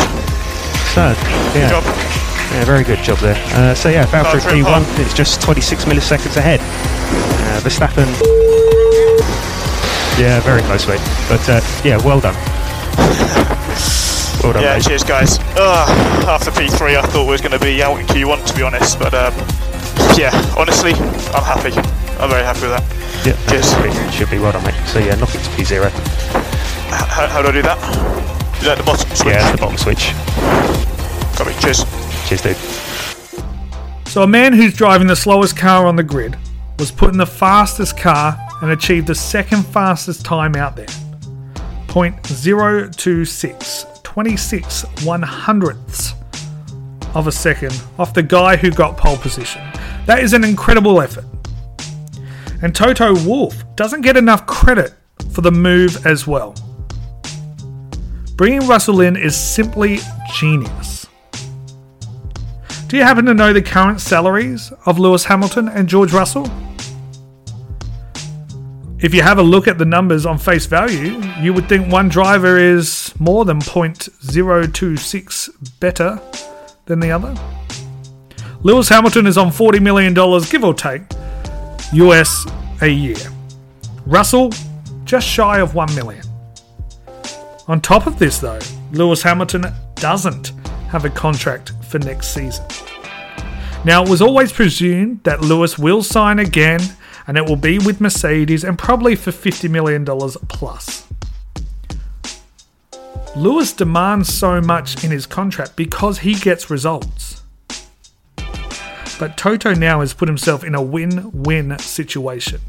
So, 0.93 1.15
yeah. 1.57 1.71
Good 1.71 1.85
job. 1.85 2.17
Yeah, 2.53 2.65
very 2.65 2.85
good 2.85 3.03
job 3.03 3.19
there. 3.19 3.37
Uh, 3.55 3.75
so 3.75 3.89
yeah, 3.89 4.07
Valtteri 4.07 4.41
Valtteri 4.41 4.63
P1, 4.65 4.99
it's 5.05 5.15
just 5.15 5.43
26 5.43 5.85
milliseconds 5.85 6.37
ahead. 6.37 6.61
Uh, 7.57 7.61
Verstappen, 7.61 8.07
yeah, 10.21 10.41
very 10.41 10.61
close, 10.63 10.87
mate. 10.87 11.01
But 11.29 11.41
uh, 11.49 11.61
yeah, 11.85 11.97
well 12.05 12.21
done. 12.21 12.35
Well 14.43 14.53
done, 14.53 14.63
Yeah, 14.63 14.75
mate. 14.77 14.85
cheers, 14.85 15.03
guys. 15.03 15.39
Ugh, 15.57 16.27
after 16.29 16.51
P3, 16.51 16.99
I 16.99 17.03
thought 17.03 17.25
we 17.25 17.31
was 17.33 17.41
going 17.41 17.53
to 17.53 17.59
be 17.59 17.83
out 17.83 17.99
in 17.99 18.07
Q1, 18.07 18.45
to 18.47 18.55
be 18.55 18.63
honest. 18.63 18.99
But 18.99 19.15
um, 19.15 19.33
yeah, 20.19 20.31
honestly, 20.59 20.93
I'm 20.93 21.43
happy. 21.45 21.73
I'm 22.21 22.29
very 22.29 22.43
happy 22.45 22.63
with 22.69 22.77
that. 22.77 22.85
Yeah, 23.27 23.37
Cheers. 23.49 23.71
should 23.73 23.83
be, 23.83 24.13
should 24.13 24.31
be 24.31 24.39
well 24.39 24.53
done, 24.53 24.65
mate. 24.65 24.75
So 24.87 24.99
yeah, 24.99 25.15
knock 25.17 25.35
it 25.35 25.39
to 25.43 25.51
P0. 25.51 25.91
How, 26.91 27.27
how 27.27 27.43
do 27.43 27.49
I 27.49 27.53
do 27.53 27.63
that? 27.63 27.79
Is 28.59 28.65
that 28.67 28.77
the 28.79 28.85
bottom 28.85 29.09
switch? 29.17 29.27
Yeah, 29.33 29.51
the 29.53 29.59
bottom 29.59 29.79
switch. 29.79 30.13
Got 31.39 31.47
me. 31.47 31.55
Cheers. 31.61 31.85
Cheers, 32.29 32.43
dude. 32.43 32.57
So, 34.09 34.23
a 34.23 34.27
man 34.27 34.53
who's 34.53 34.75
driving 34.75 35.09
the 35.09 35.17
slowest 35.17 35.57
car 35.57 35.87
on 35.87 35.97
the 35.97 36.03
grid 36.03 36.37
was 36.78 36.90
put 36.90 37.11
in 37.11 37.18
the 37.18 37.26
fastest 37.26 37.97
car 37.97 38.37
and 38.62 38.71
achieved 38.71 39.06
the 39.06 39.14
second 39.14 39.64
fastest 39.66 40.25
time 40.25 40.56
out 40.56 40.76
there 40.76 40.87
0.026, 41.87 44.02
26 44.02 44.83
one 45.04 45.23
hundredths 45.23 46.12
of 47.14 47.26
a 47.26 47.33
second 47.33 47.83
off 47.99 48.12
the 48.12 48.23
guy 48.23 48.56
who 48.56 48.71
got 48.71 48.97
pole 48.97 49.16
position. 49.16 49.62
That 50.04 50.23
is 50.23 50.35
an 50.35 50.45
incredible 50.45 51.00
effort. 51.00 51.25
And 52.62 52.75
Toto 52.75 53.14
Wolff 53.25 53.64
doesn't 53.76 54.02
get 54.02 54.16
enough 54.16 54.47
credit 54.47 54.92
for 55.30 55.40
the 55.40 55.50
move 55.50 56.06
as 56.06 56.26
well. 56.26 56.54
Bringing 58.37 58.66
Russell 58.66 59.00
in 59.00 59.16
is 59.16 59.37
simply 59.37 59.99
genius. 60.35 60.96
Do 62.88 62.97
you 62.97 63.02
happen 63.02 63.25
to 63.25 63.35
know 63.35 63.52
the 63.52 63.62
current 63.62 64.00
salaries 64.00 64.73
of 64.87 65.00
Lewis 65.00 65.25
Hamilton 65.25 65.69
and 65.69 65.88
George 65.88 66.12
Russell? 66.12 66.49
If 69.00 69.12
you 69.12 69.23
have 69.23 69.38
a 69.38 69.43
look 69.43 69.66
at 69.66 69.76
the 69.76 69.85
numbers 69.85 70.25
on 70.25 70.38
face 70.38 70.66
value, 70.66 71.21
you 71.40 71.52
would 71.52 71.69
think 71.69 71.90
one 71.90 72.09
driver 72.09 72.59
is 72.59 73.12
more 73.19 73.45
than 73.45 73.59
0.026 73.59 75.81
better 75.81 76.21
than 76.85 77.00
the 77.00 77.11
other. 77.11 77.35
Lewis 78.61 78.88
Hamilton 78.88 79.26
is 79.26 79.37
on 79.37 79.49
$40 79.49 79.83
million, 79.83 80.14
give 80.49 80.62
or 80.62 80.73
take, 80.73 81.02
US 81.93 82.47
a 82.83 82.88
year. 82.88 83.16
Russell, 84.07 84.52
just 85.05 85.26
shy 85.26 85.59
of 85.59 85.75
1 85.75 85.93
million. 85.97 86.25
On 87.66 87.81
top 87.81 88.07
of 88.07 88.21
this, 88.21 88.38
though, 88.38 88.61
Lewis 88.93 89.25
Hamilton 89.25 89.64
doesn't 89.97 90.52
have 90.90 91.05
a 91.05 91.11
contract 91.11 91.73
for 91.87 91.99
next 91.99 92.28
season. 92.28 92.64
Now, 93.85 94.02
it 94.02 94.09
was 94.09 94.21
always 94.21 94.52
presumed 94.52 95.23
that 95.25 95.40
Lewis 95.40 95.78
will 95.78 96.02
sign 96.02 96.38
again 96.38 96.81
and 97.26 97.37
it 97.37 97.47
will 97.47 97.57
be 97.57 97.78
with 97.78 98.00
Mercedes 98.00 98.64
and 98.64 98.78
probably 98.78 99.14
for 99.14 99.31
$50 99.31 99.71
million 99.71 100.05
plus. 100.05 101.07
Lewis 103.37 103.73
demands 103.73 104.33
so 104.33 104.61
much 104.61 105.05
in 105.05 105.11
his 105.11 105.26
contract 105.26 105.76
because 105.76 106.21
he 106.21 106.35
gets 106.35 106.71
results. 106.71 107.43
But 109.19 109.37
Toto 109.37 109.75
now 109.75 110.00
has 110.00 110.14
put 110.14 110.28
himself 110.28 110.64
in 110.64 110.75
a 110.75 110.83
win 110.83 111.31
win 111.33 111.78
situation. 111.78 112.61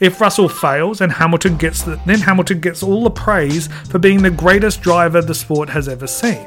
If 0.00 0.20
Russell 0.20 0.48
fails 0.48 1.00
and 1.00 1.12
Hamilton 1.12 1.56
gets 1.56 1.82
the, 1.82 2.00
then 2.06 2.20
Hamilton 2.20 2.60
gets 2.60 2.82
all 2.82 3.04
the 3.04 3.10
praise 3.10 3.68
for 3.88 3.98
being 3.98 4.22
the 4.22 4.30
greatest 4.30 4.82
driver 4.82 5.22
the 5.22 5.34
sport 5.34 5.68
has 5.68 5.88
ever 5.88 6.06
seen. 6.06 6.46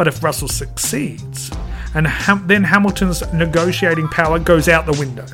But 0.00 0.08
if 0.08 0.22
Russell 0.24 0.48
succeeds, 0.48 1.50
and 1.94 2.06
Ham- 2.06 2.46
then 2.46 2.64
Hamilton's 2.64 3.20
negotiating 3.34 4.08
power 4.08 4.38
goes 4.38 4.66
out 4.66 4.86
the 4.86 4.98
window. 4.98 5.26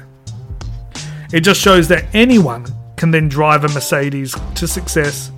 It 1.32 1.42
just 1.42 1.60
shows 1.60 1.86
that 1.86 2.06
anyone 2.12 2.66
can 2.96 3.12
then 3.12 3.28
drive 3.28 3.62
a 3.62 3.68
Mercedes 3.68 4.34
to 4.56 4.66
success, 4.66 5.30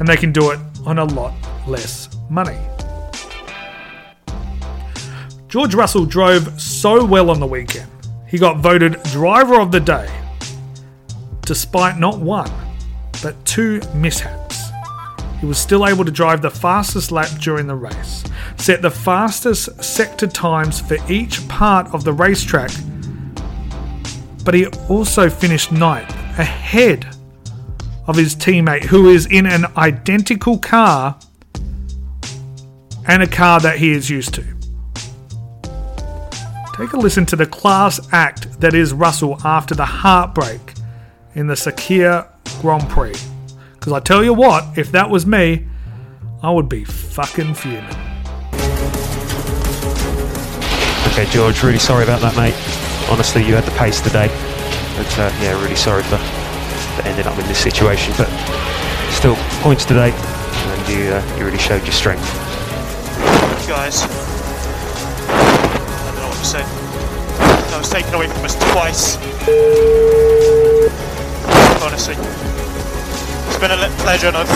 and 0.00 0.08
they 0.08 0.16
can 0.16 0.32
do 0.32 0.50
it 0.50 0.58
on 0.84 0.98
a 0.98 1.04
lot 1.04 1.32
less 1.68 2.08
money. 2.28 2.58
George 5.46 5.76
Russell 5.76 6.04
drove 6.04 6.60
so 6.60 7.04
well 7.04 7.30
on 7.30 7.38
the 7.38 7.46
weekend. 7.46 7.88
He 8.26 8.36
got 8.36 8.56
voted 8.56 9.00
driver 9.12 9.60
of 9.60 9.70
the 9.70 9.78
day, 9.78 10.10
despite 11.42 12.00
not 12.00 12.18
one, 12.18 12.50
but 13.22 13.36
two 13.44 13.80
mishaps. 13.94 14.65
He 15.40 15.46
was 15.46 15.58
still 15.58 15.86
able 15.86 16.04
to 16.04 16.10
drive 16.10 16.42
the 16.42 16.50
fastest 16.50 17.12
lap 17.12 17.28
during 17.40 17.66
the 17.66 17.74
race, 17.74 18.24
set 18.56 18.82
the 18.82 18.90
fastest 18.90 19.82
sector 19.84 20.26
times 20.26 20.80
for 20.80 20.96
each 21.10 21.46
part 21.48 21.92
of 21.94 22.04
the 22.04 22.12
racetrack, 22.12 22.70
but 24.44 24.54
he 24.54 24.66
also 24.88 25.28
finished 25.28 25.72
ninth, 25.72 26.10
ahead 26.38 27.06
of 28.06 28.16
his 28.16 28.34
teammate 28.36 28.84
who 28.84 29.08
is 29.08 29.26
in 29.26 29.46
an 29.46 29.66
identical 29.76 30.58
car 30.58 31.18
and 33.08 33.22
a 33.22 33.26
car 33.26 33.60
that 33.60 33.78
he 33.78 33.90
is 33.92 34.08
used 34.08 34.34
to. 34.34 34.44
Take 36.76 36.92
a 36.92 36.98
listen 36.98 37.24
to 37.26 37.36
the 37.36 37.46
class 37.46 38.00
act 38.12 38.60
that 38.60 38.74
is 38.74 38.92
Russell 38.92 39.40
after 39.44 39.74
the 39.74 39.84
heartbreak 39.84 40.74
in 41.34 41.46
the 41.46 41.54
Sakhir 41.54 42.28
Grand 42.60 42.88
Prix. 42.88 43.14
Because 43.86 43.98
I 43.98 44.02
tell 44.02 44.24
you 44.24 44.34
what, 44.34 44.76
if 44.76 44.90
that 44.90 45.10
was 45.10 45.26
me, 45.26 45.64
I 46.42 46.50
would 46.50 46.68
be 46.68 46.82
fucking 46.82 47.54
fuming. 47.54 47.84
Okay, 51.06 51.24
George, 51.30 51.62
really 51.62 51.78
sorry 51.78 52.02
about 52.02 52.20
that, 52.20 52.34
mate. 52.34 52.56
Honestly, 53.08 53.46
you 53.46 53.54
had 53.54 53.62
the 53.62 53.70
pace 53.78 54.00
today. 54.00 54.26
But 54.96 55.18
uh, 55.20 55.30
yeah, 55.40 55.52
really 55.62 55.76
sorry 55.76 56.02
for, 56.02 56.18
for 56.18 57.02
ending 57.06 57.28
up 57.28 57.38
in 57.38 57.46
this 57.46 57.62
situation. 57.62 58.12
But 58.18 58.26
still, 59.12 59.36
points 59.62 59.84
today, 59.84 60.10
and 60.10 60.88
you 60.88 61.12
uh, 61.14 61.22
you 61.38 61.44
really 61.44 61.56
showed 61.56 61.84
your 61.84 61.92
strength. 61.92 62.26
Guys, 63.68 64.02
I 64.02 64.08
don't 66.10 66.22
know 66.22 66.26
what 66.26 66.38
to 66.38 66.44
say. 66.44 66.64
I 67.70 67.78
was 67.78 67.88
taken 67.88 68.12
away 68.14 68.26
from 68.26 68.44
us 68.44 68.56
twice. 68.72 69.16
Honestly, 71.84 72.16
it's 73.56 73.62
been 73.62 73.70
a 73.70 73.80
le- 73.80 73.96
pleasure, 74.04 74.28
and 74.28 74.36
I've 74.36 74.50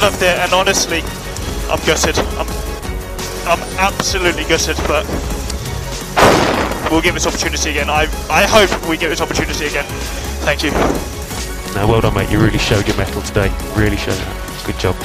loved 0.00 0.22
it. 0.22 0.38
And 0.40 0.52
honestly, 0.54 1.02
I'm 1.68 1.78
gutted. 1.84 2.18
I'm, 2.40 2.48
I'm 3.44 3.60
absolutely 3.76 4.44
gutted, 4.44 4.76
but 4.88 5.04
we'll 6.90 7.02
give 7.02 7.12
this 7.12 7.26
opportunity 7.26 7.70
again. 7.70 7.90
I, 7.90 8.08
I 8.30 8.44
hope 8.44 8.88
we 8.88 8.96
get 8.96 9.10
this 9.10 9.20
opportunity 9.20 9.66
again. 9.66 9.84
Thank 10.48 10.62
you. 10.62 10.70
No, 11.74 11.86
well 11.86 12.00
done, 12.00 12.14
mate. 12.14 12.30
You 12.30 12.40
really 12.40 12.58
showed 12.58 12.88
your 12.88 12.96
mettle 12.96 13.20
today. 13.20 13.52
Really 13.74 13.98
showed 13.98 14.18
it. 14.18 14.64
Good 14.64 14.78
job. 14.78 14.96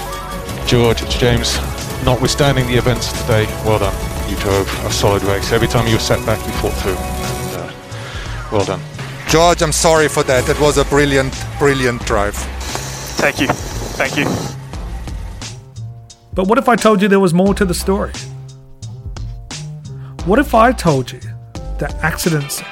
George, 0.66 1.02
it's 1.02 1.18
James. 1.18 1.58
Notwithstanding 2.06 2.66
the 2.68 2.76
events 2.76 3.12
today, 3.22 3.46
well 3.66 3.80
done. 3.80 4.30
You 4.30 4.38
drove 4.38 4.68
a 4.86 4.92
solid 4.92 5.24
race. 5.24 5.52
Every 5.52 5.68
time 5.68 5.86
you 5.86 5.96
were 5.96 6.00
set 6.00 6.26
back, 6.26 6.40
you 6.46 6.54
fought 6.54 6.74
through. 6.80 6.96
And, 6.96 7.56
uh, 7.58 8.50
well 8.54 8.64
done. 8.66 8.82
George, 9.28 9.62
I'm 9.62 9.74
sorry 9.74 10.08
for 10.08 10.24
that. 10.24 10.48
It 10.48 10.60
was 10.62 10.78
a 10.78 10.86
brilliant, 10.86 11.36
brilliant 11.60 12.06
drive. 12.06 12.38
Thank 13.22 13.40
you. 13.40 13.48
Thank 13.48 14.18
you. 14.18 14.26
But 16.34 16.48
what 16.48 16.58
if 16.58 16.68
I 16.68 16.76
told 16.76 17.04
you 17.04 17.08
there 17.08 17.20
was 17.20 17.36
more 17.36 17.54
to 17.54 17.66
the 17.66 17.74
story? 17.76 18.14
What 20.26 20.40
if 20.40 20.56
I 20.56 20.72
told 20.72 21.12
you 21.12 21.20
that 21.78 21.94
accidents 22.02 22.64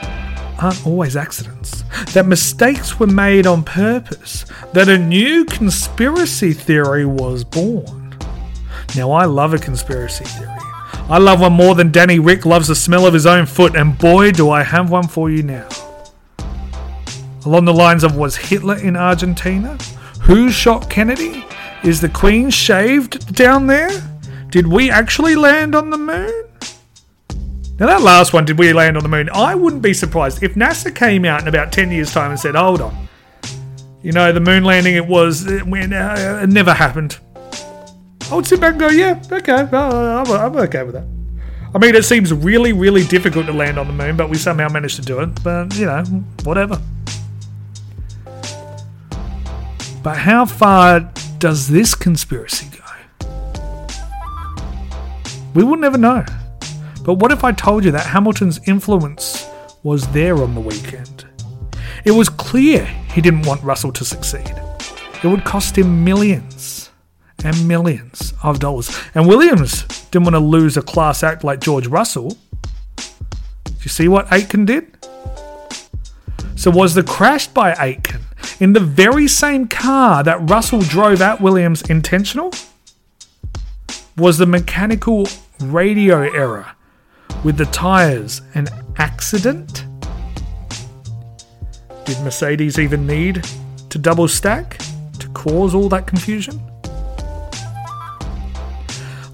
aren't 0.59 0.87
always 0.87 1.15
accidents? 1.15 1.83
That 2.13 2.25
mistakes 2.25 2.99
were 2.99 3.05
made 3.05 3.45
on 3.45 3.61
purpose? 3.61 4.45
That 4.73 4.89
a 4.89 4.97
new 4.97 5.45
conspiracy 5.45 6.53
theory 6.53 7.05
was 7.05 7.43
born? 7.43 8.17
Now, 8.95 9.11
I 9.11 9.25
love 9.25 9.53
a 9.53 9.59
conspiracy 9.59 10.25
theory. 10.25 10.49
I 11.09 11.19
love 11.19 11.41
one 11.41 11.53
more 11.53 11.75
than 11.75 11.91
Danny 11.91 12.17
Rick 12.17 12.47
loves 12.47 12.69
the 12.69 12.75
smell 12.75 13.05
of 13.05 13.13
his 13.13 13.27
own 13.27 13.45
foot, 13.45 13.75
and 13.75 13.95
boy, 13.95 14.31
do 14.31 14.49
I 14.49 14.63
have 14.63 14.89
one 14.89 15.07
for 15.07 15.29
you 15.29 15.43
now. 15.43 15.69
Along 17.45 17.65
the 17.65 17.73
lines 17.73 18.03
of 18.03 18.15
Was 18.15 18.35
Hitler 18.35 18.77
in 18.77 18.95
Argentina? 18.95 19.77
Who 20.29 20.51
shot 20.51 20.91
Kennedy? 20.91 21.43
Is 21.83 22.01
the 22.01 22.07
Queen 22.07 22.51
shaved 22.51 23.35
down 23.35 23.65
there? 23.65 23.89
Did 24.49 24.67
we 24.67 24.91
actually 24.91 25.35
land 25.35 25.73
on 25.73 25.89
the 25.89 25.97
moon? 25.97 26.45
Now, 27.79 27.87
that 27.87 28.03
last 28.03 28.31
one, 28.31 28.45
did 28.45 28.59
we 28.59 28.71
land 28.71 28.95
on 28.95 29.01
the 29.01 29.09
moon? 29.09 29.31
I 29.33 29.55
wouldn't 29.55 29.81
be 29.81 29.91
surprised 29.91 30.43
if 30.43 30.53
NASA 30.53 30.93
came 30.93 31.25
out 31.25 31.41
in 31.41 31.47
about 31.47 31.71
10 31.71 31.89
years' 31.89 32.13
time 32.13 32.29
and 32.29 32.39
said, 32.39 32.53
hold 32.53 32.79
on. 32.79 33.07
You 34.03 34.11
know, 34.11 34.31
the 34.31 34.39
moon 34.39 34.63
landing, 34.63 34.93
it 34.93 35.07
was, 35.07 35.47
it, 35.47 35.63
uh, 35.63 36.39
it 36.43 36.49
never 36.49 36.75
happened. 36.75 37.17
I 38.29 38.35
would 38.35 38.45
sit 38.45 38.61
back 38.61 38.73
and 38.73 38.81
go, 38.81 38.89
yeah, 38.89 39.19
okay, 39.31 39.51
I'm, 39.51 39.73
I'm 39.73 40.55
okay 40.57 40.83
with 40.83 40.93
that. 40.93 41.07
I 41.73 41.79
mean, 41.79 41.95
it 41.95 42.05
seems 42.05 42.31
really, 42.31 42.71
really 42.71 43.03
difficult 43.03 43.47
to 43.47 43.53
land 43.53 43.79
on 43.79 43.87
the 43.87 43.93
moon, 43.93 44.15
but 44.15 44.29
we 44.29 44.37
somehow 44.37 44.69
managed 44.69 44.97
to 44.97 45.01
do 45.01 45.21
it. 45.21 45.43
But, 45.43 45.75
you 45.75 45.87
know, 45.87 46.03
whatever. 46.43 46.79
But 50.09 50.17
how 50.17 50.45
far 50.45 51.01
does 51.37 51.67
this 51.67 51.93
conspiracy 51.93 52.67
go? 52.75 53.27
We 55.53 55.63
will 55.63 55.77
never 55.77 55.99
know. 55.99 56.25
But 57.05 57.19
what 57.19 57.31
if 57.31 57.43
I 57.43 57.51
told 57.51 57.85
you 57.85 57.91
that 57.91 58.07
Hamilton's 58.07 58.59
influence 58.67 59.47
was 59.83 60.07
there 60.07 60.37
on 60.37 60.55
the 60.55 60.61
weekend? 60.61 61.27
It 62.05 62.11
was 62.13 62.27
clear 62.27 62.85
he 62.85 63.21
didn't 63.21 63.45
want 63.45 63.61
Russell 63.61 63.91
to 63.91 64.03
succeed. 64.03 64.51
It 65.23 65.27
would 65.27 65.43
cost 65.43 65.77
him 65.77 66.03
millions 66.03 66.89
and 67.43 67.67
millions 67.67 68.33
of 68.41 68.57
dollars. 68.57 68.89
And 69.13 69.27
Williams 69.27 69.83
didn't 70.09 70.23
want 70.23 70.33
to 70.33 70.39
lose 70.39 70.75
a 70.75 70.81
class 70.81 71.21
act 71.21 71.43
like 71.43 71.59
George 71.59 71.85
Russell. 71.85 72.29
Do 72.95 73.73
you 73.83 73.91
see 73.91 74.07
what 74.07 74.25
Aitken 74.33 74.65
did? 74.65 74.87
So 76.55 76.71
was 76.71 76.95
the 76.95 77.03
crash 77.03 77.45
by 77.45 77.75
Aitken 77.75 78.21
in 78.59 78.73
the 78.73 78.79
very 78.79 79.27
same 79.27 79.67
car 79.67 80.23
that 80.23 80.49
Russell 80.49 80.81
drove 80.81 81.21
at 81.21 81.41
Williams 81.41 81.81
intentional? 81.83 82.51
Was 84.17 84.37
the 84.37 84.45
mechanical 84.45 85.27
radio 85.59 86.21
error 86.21 86.67
with 87.43 87.57
the 87.57 87.65
tyres 87.65 88.41
an 88.53 88.67
accident? 88.97 89.85
Did 92.05 92.19
Mercedes 92.21 92.79
even 92.79 93.07
need 93.07 93.47
to 93.89 93.97
double 93.97 94.27
stack 94.27 94.79
to 95.19 95.29
cause 95.29 95.73
all 95.75 95.89
that 95.89 96.07
confusion? 96.07 96.59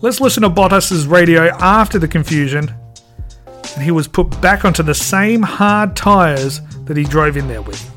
Let's 0.02 0.22
listen 0.22 0.44
to 0.44 0.50
Bottas's 0.50 1.08
radio 1.08 1.50
after 1.60 1.98
the 1.98 2.08
confusion, 2.08 2.72
and 3.74 3.84
he 3.84 3.92
was 3.92 4.08
put 4.08 4.40
back 4.40 4.66
onto 4.66 4.84
the 4.84 4.94
same 4.94 5.42
hard 5.42 5.96
tyres 5.96 6.62
that 6.84 6.96
he 6.96 7.06
drove 7.06 7.38
in 7.38 7.48
there 7.48 7.62
with. 7.62 7.95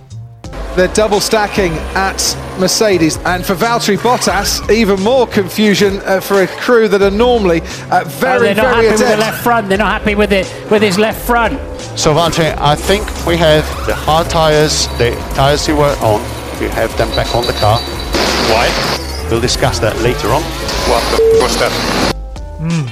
They're 0.78 0.86
double 0.94 1.18
stacking 1.18 1.72
at 1.96 2.36
Mercedes, 2.60 3.16
and 3.24 3.44
for 3.44 3.56
Valtteri 3.56 3.96
Bottas, 3.96 4.70
even 4.70 5.00
more 5.00 5.26
confusion 5.26 5.98
uh, 6.04 6.20
for 6.20 6.42
a 6.42 6.46
crew 6.46 6.86
that 6.86 7.02
are 7.02 7.10
normally 7.10 7.62
uh, 7.90 8.04
very, 8.06 8.50
oh, 8.50 8.54
they're 8.54 8.54
not 8.54 8.76
very 8.76 8.86
happy 8.86 8.86
adept. 8.86 9.00
with 9.00 9.08
the 9.08 9.16
left 9.16 9.42
front. 9.42 9.68
They're 9.68 9.78
not 9.78 10.00
happy 10.00 10.14
with 10.14 10.32
it 10.32 10.46
with 10.70 10.82
his 10.82 10.96
left 10.96 11.20
front. 11.26 11.58
So 11.98 12.14
Valtteri, 12.14 12.56
I 12.58 12.76
think 12.76 13.02
we 13.26 13.36
have 13.38 13.64
the 13.88 13.94
hard 13.96 14.30
tyres, 14.30 14.86
the 14.98 15.10
tyres 15.34 15.66
you 15.66 15.74
were 15.74 15.96
on, 16.00 16.20
we 16.60 16.68
have 16.68 16.96
them 16.96 17.10
back 17.16 17.34
on 17.34 17.44
the 17.44 17.54
car. 17.54 17.80
Why? 18.48 18.68
We'll 19.32 19.40
discuss 19.40 19.80
that 19.80 19.96
later 19.96 20.28
on. 20.28 20.42
What 20.86 21.02
the 21.10 21.38
what's 21.40 21.56
that? 21.56 21.72
Hmm. 22.60 22.86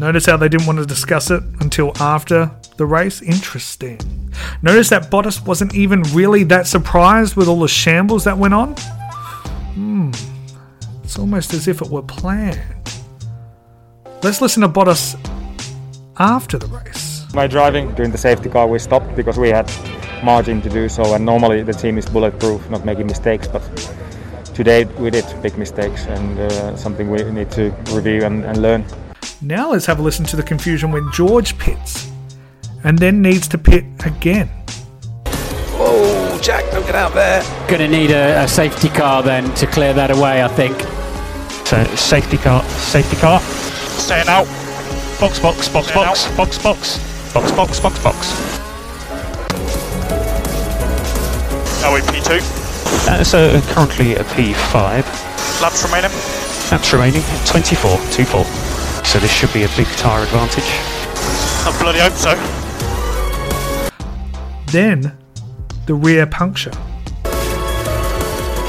Notice 0.00 0.26
how 0.26 0.38
they 0.38 0.48
didn't 0.48 0.66
want 0.66 0.80
to 0.80 0.86
discuss 0.86 1.30
it 1.30 1.40
until 1.60 1.92
after 2.02 2.50
the 2.78 2.84
race? 2.84 3.22
Interesting. 3.22 4.23
Notice 4.62 4.88
that 4.90 5.10
Bottas 5.10 5.44
wasn't 5.46 5.74
even 5.74 6.02
really 6.14 6.44
that 6.44 6.66
surprised 6.66 7.36
with 7.36 7.48
all 7.48 7.60
the 7.60 7.68
shambles 7.68 8.24
that 8.24 8.36
went 8.36 8.54
on? 8.54 8.74
Hmm. 9.74 10.10
It's 11.02 11.18
almost 11.18 11.54
as 11.54 11.68
if 11.68 11.82
it 11.82 11.88
were 11.88 12.02
planned. 12.02 12.60
Let's 14.22 14.40
listen 14.40 14.62
to 14.62 14.68
Bottas 14.68 15.16
after 16.18 16.58
the 16.58 16.66
race. 16.66 17.26
My 17.34 17.46
driving 17.46 17.92
during 17.94 18.10
the 18.10 18.18
safety 18.18 18.48
car 18.48 18.66
we 18.66 18.78
stopped 18.78 19.14
because 19.16 19.38
we 19.38 19.48
had 19.48 19.70
margin 20.22 20.62
to 20.62 20.70
do 20.70 20.88
so 20.88 21.14
and 21.14 21.24
normally 21.24 21.62
the 21.62 21.72
team 21.72 21.98
is 21.98 22.06
bulletproof 22.06 22.70
not 22.70 22.84
making 22.84 23.06
mistakes 23.06 23.46
but 23.46 23.62
today 24.54 24.84
we 24.98 25.10
did 25.10 25.24
big 25.42 25.58
mistakes 25.58 26.06
and 26.06 26.38
uh, 26.38 26.76
something 26.76 27.10
we 27.10 27.22
need 27.24 27.50
to 27.50 27.70
review 27.90 28.24
and, 28.24 28.44
and 28.44 28.62
learn. 28.62 28.84
Now 29.42 29.72
let's 29.72 29.84
have 29.86 29.98
a 29.98 30.02
listen 30.02 30.24
to 30.26 30.36
the 30.36 30.42
confusion 30.42 30.90
when 30.90 31.10
George 31.12 31.58
pits 31.58 32.10
and 32.84 32.98
then 32.98 33.22
needs 33.22 33.48
to 33.48 33.58
pit 33.58 33.84
again. 34.04 34.48
Oh, 35.76 36.38
Jack, 36.42 36.70
don't 36.70 36.84
get 36.84 36.94
out 36.94 37.14
there. 37.14 37.42
Going 37.66 37.80
to 37.80 37.88
need 37.88 38.10
a, 38.10 38.44
a 38.44 38.48
safety 38.48 38.90
car 38.90 39.22
then 39.22 39.52
to 39.54 39.66
clear 39.66 39.94
that 39.94 40.10
away, 40.10 40.44
I 40.44 40.48
think. 40.48 40.78
So 41.66 41.82
safety 41.96 42.36
car, 42.36 42.62
safety 42.62 43.16
car. 43.16 43.40
Staying 43.40 44.28
out. 44.28 44.44
Box, 45.18 45.40
box, 45.40 45.68
box, 45.68 45.88
Staying 45.88 46.04
box, 46.04 46.28
box, 46.36 46.58
box, 46.62 47.32
box, 47.32 47.52
box, 47.52 47.80
box, 47.80 48.02
box. 48.02 48.54
Oh, 51.86 51.92
wait, 51.94 52.04
P2. 52.04 52.64
That's 53.06 53.34
uh, 53.34 53.60
currently 53.72 54.14
a 54.14 54.24
P5. 54.24 55.62
Laps 55.62 55.84
remaining. 55.84 56.10
Laps 56.70 56.92
remaining 56.92 57.22
24, 57.46 57.98
2 58.10 58.24
4. 58.24 58.44
So 59.04 59.18
this 59.18 59.30
should 59.30 59.52
be 59.52 59.64
a 59.64 59.68
big 59.76 59.86
tyre 59.96 60.22
advantage. 60.22 60.64
I 61.66 61.76
bloody 61.80 62.00
hope 62.00 62.12
so. 62.12 62.63
Then 64.74 65.16
the 65.86 65.94
rear 65.94 66.26
puncture. 66.26 66.72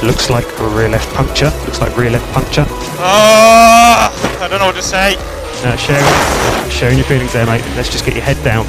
Looks 0.04 0.30
like 0.30 0.46
a 0.60 0.68
rear 0.68 0.88
left 0.88 1.12
puncture. 1.16 1.50
Looks 1.66 1.82
like 1.82 1.98
rear 1.98 2.12
left 2.12 2.32
puncture. 2.32 2.64
Ah, 3.00 4.14
I 4.40 4.48
don't 4.48 4.60
know 4.60 4.68
what 4.68 4.76
to 4.76 4.84
say. 4.84 5.16
Uh, 5.18 5.76
sharing, 5.76 6.70
sharing 6.70 6.98
your 7.00 7.08
feelings 7.08 7.34
there, 7.34 7.48
mate. 7.48 7.64
Let's 7.76 7.90
just 7.90 8.06
get 8.06 8.14
your 8.14 8.24
head 8.24 8.38
down. 8.44 8.68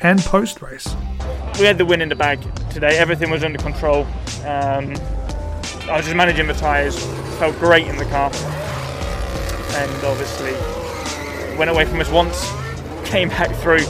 And 0.00 0.20
post 0.20 0.60
race. 0.60 0.94
we 1.58 1.64
had 1.64 1.78
the 1.78 1.86
win 1.86 2.02
in 2.02 2.10
the 2.10 2.16
bag 2.16 2.38
today. 2.68 2.98
Everything 2.98 3.30
was 3.30 3.42
under 3.44 3.58
control. 3.58 4.02
Um, 4.44 4.94
I 5.88 5.96
was 5.96 6.04
just 6.04 6.16
managing 6.16 6.48
the 6.48 6.52
tyres. 6.52 7.02
Felt 7.38 7.58
great 7.58 7.86
in 7.86 7.96
the 7.96 8.04
car, 8.04 8.30
and 9.74 10.04
obviously 10.04 10.52
went 11.56 11.70
away 11.70 11.86
from 11.86 11.98
us 12.02 12.10
once, 12.10 12.52
came 13.06 13.30
back 13.30 13.50
through, 13.62 13.86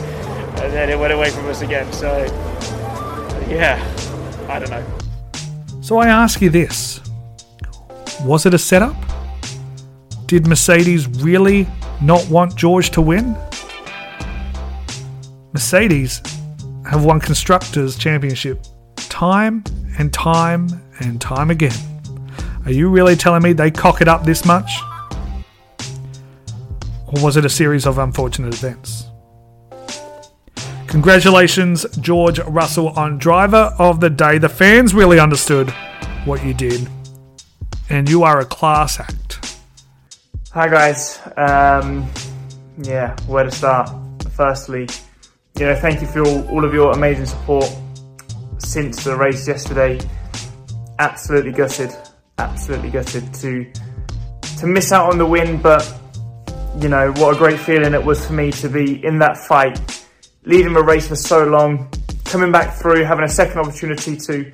and 0.62 0.72
then 0.72 0.90
it 0.90 0.98
went 0.98 1.12
away 1.12 1.30
from 1.30 1.46
us 1.46 1.62
again. 1.62 1.92
So 1.92 2.24
yeah, 3.48 3.78
I 4.48 4.58
don't 4.58 4.70
know. 4.70 4.84
So 5.80 5.98
I 5.98 6.08
ask 6.08 6.40
you 6.40 6.50
this 6.50 7.00
Was 8.22 8.46
it 8.46 8.54
a 8.54 8.58
setup? 8.58 8.96
Did 10.26 10.46
Mercedes 10.46 11.06
really 11.22 11.66
not 12.00 12.26
want 12.28 12.56
George 12.56 12.90
to 12.90 13.00
win? 13.00 13.36
Mercedes 15.52 16.22
have 16.90 17.04
won 17.04 17.20
Constructors' 17.20 17.96
Championship 17.96 18.64
time 18.96 19.62
and 19.98 20.12
time 20.12 20.68
and 21.00 21.20
time 21.20 21.50
again. 21.50 21.76
Are 22.64 22.72
you 22.72 22.88
really 22.88 23.14
telling 23.14 23.42
me 23.42 23.52
they 23.52 23.70
cock 23.70 24.00
it 24.00 24.08
up 24.08 24.24
this 24.24 24.44
much? 24.44 24.70
Or 27.06 27.22
was 27.22 27.36
it 27.36 27.44
a 27.44 27.48
series 27.48 27.86
of 27.86 27.98
unfortunate 27.98 28.54
events? 28.54 29.06
Congratulations, 30.94 31.84
George 31.98 32.38
Russell, 32.38 32.90
on 32.90 33.18
Driver 33.18 33.74
of 33.80 33.98
the 33.98 34.08
Day. 34.08 34.38
The 34.38 34.48
fans 34.48 34.94
really 34.94 35.18
understood 35.18 35.68
what 36.24 36.44
you 36.44 36.54
did, 36.54 36.88
and 37.90 38.08
you 38.08 38.22
are 38.22 38.38
a 38.38 38.44
class 38.44 39.00
act. 39.00 39.58
Hi 40.52 40.68
guys. 40.68 41.18
Um, 41.36 42.08
yeah, 42.78 43.16
where 43.26 43.42
to 43.42 43.50
start? 43.50 43.90
Firstly, 44.36 44.86
you 45.58 45.66
know, 45.66 45.74
thank 45.74 46.00
you 46.00 46.06
for 46.06 46.20
all, 46.20 46.46
all 46.46 46.64
of 46.64 46.72
your 46.72 46.92
amazing 46.92 47.26
support 47.26 47.68
since 48.58 49.02
the 49.02 49.16
race 49.16 49.48
yesterday. 49.48 49.98
Absolutely 51.00 51.50
gutted, 51.50 51.90
absolutely 52.38 52.90
gutted 52.90 53.34
to 53.34 53.66
to 54.58 54.66
miss 54.68 54.92
out 54.92 55.10
on 55.10 55.18
the 55.18 55.26
win, 55.26 55.60
but 55.60 55.92
you 56.78 56.88
know 56.88 57.10
what 57.14 57.34
a 57.34 57.36
great 57.36 57.58
feeling 57.58 57.94
it 57.94 58.04
was 58.04 58.24
for 58.24 58.34
me 58.34 58.52
to 58.52 58.68
be 58.68 59.04
in 59.04 59.18
that 59.18 59.36
fight, 59.36 59.76
leading 60.44 60.72
the 60.72 60.82
race 60.82 61.08
for 61.08 61.16
so 61.16 61.44
long, 61.44 61.90
coming 62.24 62.52
back 62.52 62.76
through, 62.76 63.04
having 63.04 63.24
a 63.24 63.28
second 63.28 63.58
opportunity 63.58 64.16
to 64.16 64.52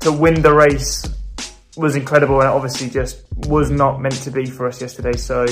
to 0.00 0.12
win 0.12 0.42
the 0.42 0.52
race. 0.52 1.08
was 1.76 1.96
incredible 1.96 2.40
and 2.40 2.50
obviously 2.50 2.90
just 2.90 3.22
was 3.46 3.70
not 3.70 4.00
meant 4.00 4.14
to 4.14 4.30
be 4.30 4.44
for 4.44 4.66
us 4.66 4.80
yesterday. 4.80 5.16
So, 5.16 5.46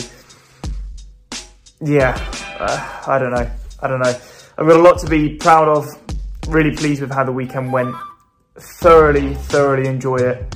yeah, 1.81 2.13
uh, 2.59 3.03
I 3.07 3.19
don't 3.19 3.31
know. 3.31 3.51
I 3.83 3.89
don't 3.89 4.01
know. 4.01 4.15
I've 4.59 4.67
got 4.67 4.77
a 4.77 4.83
lot 4.83 4.99
to 5.01 5.09
be 5.09 5.37
proud 5.37 5.69
of. 5.69 5.87
Really 6.49 6.75
pleased 6.77 7.01
with 7.01 7.13
how 7.13 7.25
the 7.25 7.33
weekend 7.33 7.73
went. 7.73 7.95
Thoroughly, 8.59 9.35
thoroughly 9.35 9.89
enjoy 9.89 10.17
it 10.17 10.55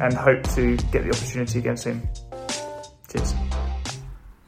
and 0.00 0.14
hope 0.14 0.42
to 0.54 0.76
get 0.92 1.02
the 1.02 1.10
opportunity 1.10 1.58
again 1.58 1.76
soon. 1.76 2.08
Cheers. 3.10 3.49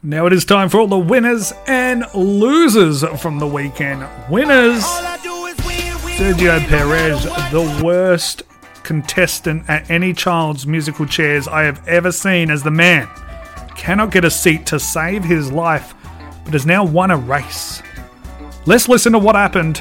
Now 0.04 0.26
it 0.26 0.32
is 0.32 0.44
time 0.44 0.68
for 0.68 0.80
all 0.80 0.88
the 0.88 0.98
winners 0.98 1.52
and 1.68 2.04
losers 2.12 3.04
from 3.20 3.38
the 3.38 3.46
weekend. 3.46 4.04
Winners 4.28 4.82
Sergio 6.18 6.58
Perez, 6.66 7.22
the 7.52 7.80
worst 7.84 8.42
contestant 8.82 9.62
at 9.68 9.88
any 9.88 10.12
child's 10.12 10.66
musical 10.66 11.06
chairs 11.06 11.46
I 11.46 11.62
have 11.62 11.86
ever 11.86 12.10
seen 12.10 12.50
as 12.50 12.64
the 12.64 12.70
man. 12.72 13.08
Cannot 13.76 14.10
get 14.10 14.24
a 14.24 14.30
seat 14.30 14.66
to 14.66 14.80
save 14.80 15.22
his 15.22 15.52
life, 15.52 15.94
but 16.42 16.54
has 16.54 16.66
now 16.66 16.82
won 16.82 17.12
a 17.12 17.16
race. 17.16 17.80
Let's 18.66 18.88
listen 18.88 19.12
to 19.12 19.20
what 19.20 19.36
happened. 19.36 19.80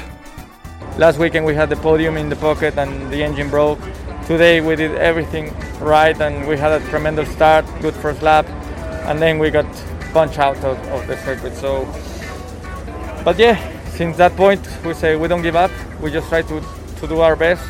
Last 0.98 1.18
weekend 1.18 1.44
we 1.46 1.56
had 1.56 1.68
the 1.68 1.74
podium 1.74 2.16
in 2.16 2.28
the 2.28 2.36
pocket 2.36 2.78
and 2.78 3.12
the 3.12 3.24
engine 3.24 3.50
broke. 3.50 3.80
Today 4.28 4.60
we 4.60 4.76
did 4.76 4.94
everything 4.94 5.52
right 5.80 6.18
and 6.20 6.46
we 6.46 6.56
had 6.56 6.80
a 6.80 6.90
tremendous 6.90 7.28
start, 7.32 7.64
good 7.80 7.94
first 7.94 8.22
lap, 8.22 8.46
and 9.08 9.20
then 9.20 9.40
we 9.40 9.50
got 9.50 9.66
punched 10.12 10.38
out 10.38 10.56
of, 10.58 10.78
of 10.88 11.06
the 11.06 11.16
circuit. 11.18 11.54
So, 11.54 11.84
but 13.24 13.38
yeah, 13.38 13.56
since 13.90 14.16
that 14.16 14.36
point 14.36 14.60
we 14.84 14.94
say 14.94 15.16
we 15.16 15.28
don't 15.28 15.42
give 15.42 15.56
up. 15.56 15.70
We 16.00 16.10
just 16.10 16.28
try 16.28 16.42
to, 16.42 16.60
to 17.00 17.06
do 17.06 17.20
our 17.20 17.36
best. 17.36 17.62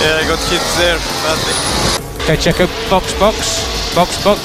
Yeah, 0.00 0.20
I 0.20 0.24
got 0.28 0.38
hit 0.50 0.62
there 0.78 0.98
badly. 1.24 1.54
Okay, 2.24 2.36
Checo, 2.36 2.66
box, 2.90 3.12
box, 3.18 3.94
box, 3.94 4.24
box. 4.24 4.40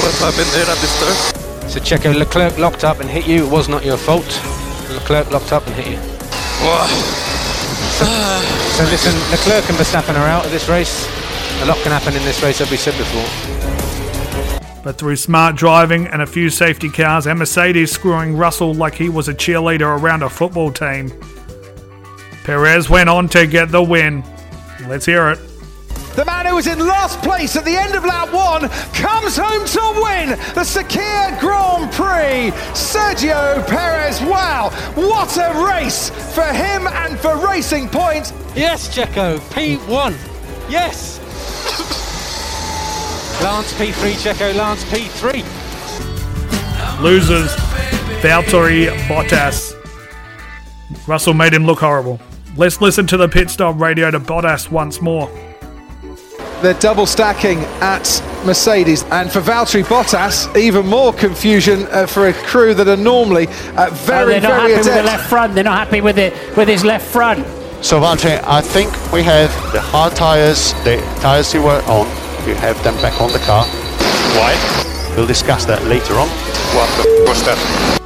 What 0.00 0.14
happened 0.18 0.50
there 0.54 0.68
at 0.68 0.78
the 0.78 0.86
start? 0.86 1.70
So 1.70 1.80
Checo, 1.80 2.14
Leclerc 2.16 2.58
locked 2.58 2.84
up 2.84 3.00
and 3.00 3.08
hit 3.08 3.26
you. 3.26 3.46
It 3.46 3.50
was 3.50 3.68
not 3.68 3.84
your 3.84 3.96
fault. 3.96 4.28
Leclerc 4.90 5.30
locked 5.30 5.52
up 5.52 5.66
and 5.66 5.74
hit 5.76 5.86
you. 5.86 5.98
So 8.00 8.84
listen, 8.84 9.14
Leclerc 9.30 9.68
and 9.68 9.78
Verstappen 9.78 10.16
are 10.16 10.26
out 10.26 10.44
of 10.46 10.50
this 10.50 10.68
race. 10.68 11.06
A 11.62 11.66
lot 11.66 11.76
can 11.78 11.92
happen 11.92 12.14
in 12.14 12.22
this 12.22 12.42
race, 12.42 12.60
as 12.60 12.70
we 12.70 12.76
said 12.76 12.96
before. 12.96 13.79
But 14.82 14.96
through 14.96 15.16
smart 15.16 15.56
driving 15.56 16.06
and 16.06 16.22
a 16.22 16.26
few 16.26 16.48
safety 16.48 16.88
cars 16.88 17.26
and 17.26 17.38
Mercedes 17.38 17.92
screwing 17.92 18.36
Russell 18.36 18.72
like 18.74 18.94
he 18.94 19.08
was 19.08 19.28
a 19.28 19.34
cheerleader 19.34 19.98
around 20.00 20.22
a 20.22 20.30
football 20.30 20.72
team, 20.72 21.12
Perez 22.44 22.88
went 22.88 23.08
on 23.08 23.28
to 23.28 23.46
get 23.46 23.70
the 23.70 23.82
win. 23.82 24.24
Let's 24.88 25.06
hear 25.06 25.28
it. 25.30 25.38
The 26.16 26.24
man 26.24 26.46
who 26.46 26.56
was 26.56 26.66
in 26.66 26.78
last 26.78 27.20
place 27.22 27.54
at 27.54 27.64
the 27.64 27.76
end 27.76 27.94
of 27.94 28.04
lap 28.04 28.32
one 28.32 28.68
comes 28.92 29.36
home 29.36 29.64
to 29.64 30.02
win 30.02 30.30
the 30.54 30.64
Sakhir 30.64 31.38
Grand 31.38 31.92
Prix. 31.92 32.50
Sergio 32.74 33.64
Perez, 33.68 34.20
wow, 34.22 34.70
what 34.96 35.36
a 35.36 35.64
race 35.64 36.10
for 36.34 36.42
him 36.44 36.88
and 36.88 37.18
for 37.20 37.36
Racing 37.46 37.88
Point. 37.88 38.32
Yes, 38.56 38.94
Checo, 38.94 39.38
P1. 39.50 40.16
Yes. 40.68 41.19
Lance 43.42 43.72
P3, 43.72 44.12
Checo, 44.14 44.54
Lance 44.54 44.84
P3. 44.84 45.42
Losers, 47.02 47.50
Valtteri 48.20 48.88
Bottas. 49.08 49.74
Russell 51.08 51.32
made 51.32 51.54
him 51.54 51.64
look 51.64 51.80
horrible. 51.80 52.20
Let's 52.56 52.82
listen 52.82 53.06
to 53.06 53.16
the 53.16 53.28
pit 53.28 53.48
stop 53.48 53.80
radio 53.80 54.10
to 54.10 54.20
Bottas 54.20 54.70
once 54.70 55.00
more. 55.00 55.30
They're 56.60 56.74
double 56.74 57.06
stacking 57.06 57.60
at 57.80 58.22
Mercedes, 58.44 59.04
and 59.04 59.32
for 59.32 59.40
Valtteri 59.40 59.84
Bottas, 59.84 60.54
even 60.54 60.84
more 60.86 61.14
confusion 61.14 61.86
uh, 61.90 62.06
for 62.06 62.28
a 62.28 62.34
crew 62.34 62.74
that 62.74 62.88
are 62.88 62.96
normally 62.96 63.46
uh, 63.46 63.88
Oh, 63.90 63.94
very, 64.04 64.32
they're 64.32 64.42
not 64.42 64.60
very 64.60 64.72
happy 64.74 64.88
with 64.88 64.96
the 64.96 65.02
left 65.02 65.30
front. 65.30 65.54
They're 65.54 65.64
not 65.64 65.78
happy 65.78 66.00
with 66.02 66.18
it 66.18 66.34
with 66.58 66.68
his 66.68 66.84
left 66.84 67.06
front. 67.06 67.46
So 67.82 67.98
Valtteri, 67.98 68.42
I 68.44 68.60
think 68.60 68.92
we 69.10 69.22
have 69.22 69.50
the 69.72 69.80
hard 69.80 70.14
tires, 70.14 70.74
the 70.84 70.98
tires 71.20 71.54
you 71.54 71.62
were 71.62 71.80
on, 71.86 72.06
you 72.46 72.54
have 72.54 72.82
them 72.82 72.94
back 72.96 73.20
on 73.20 73.32
the 73.32 73.38
car. 73.40 73.64
Why? 74.36 74.54
We'll 75.16 75.26
discuss 75.26 75.64
that 75.66 75.82
later 75.84 76.14
on. 76.14 76.28
What 76.76 76.88
the 76.96 77.22
f- 77.22 77.28
was 77.28 77.44
that? 77.44 78.00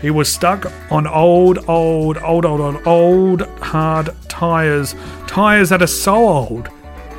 He 0.00 0.10
was 0.10 0.32
stuck 0.32 0.70
on 0.90 1.06
old, 1.06 1.58
old, 1.68 2.18
old, 2.18 2.44
old, 2.44 2.60
old, 2.60 2.86
old 2.86 3.42
hard 3.60 4.10
tyres. 4.28 4.94
Tyres 5.26 5.70
that 5.70 5.82
are 5.82 5.86
so 5.86 6.14
old. 6.28 6.68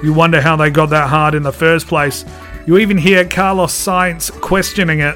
You 0.01 0.13
wonder 0.13 0.41
how 0.41 0.55
they 0.55 0.69
got 0.69 0.89
that 0.91 1.09
hard 1.09 1.35
in 1.35 1.43
the 1.43 1.51
first 1.51 1.87
place. 1.87 2.23
You 2.65 2.77
even 2.77 2.97
hear 2.97 3.25
Carlos 3.25 3.73
Sainz 3.73 4.31
questioning 4.41 4.99
it. 4.99 5.15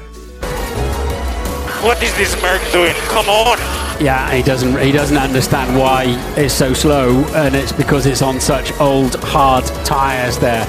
What 1.82 2.02
is 2.02 2.14
this 2.16 2.40
Merc 2.42 2.60
doing? 2.72 2.94
Come 3.08 3.28
on! 3.28 3.58
Yeah, 4.02 4.30
he 4.32 4.42
doesn't 4.42 4.78
he 4.80 4.90
doesn't 4.90 5.16
understand 5.16 5.78
why 5.78 6.04
it's 6.36 6.52
so 6.52 6.72
slow, 6.72 7.22
and 7.34 7.54
it's 7.54 7.72
because 7.72 8.06
it's 8.06 8.22
on 8.22 8.40
such 8.40 8.72
old 8.80 9.14
hard 9.16 9.64
tyres 9.84 10.38
there. 10.38 10.66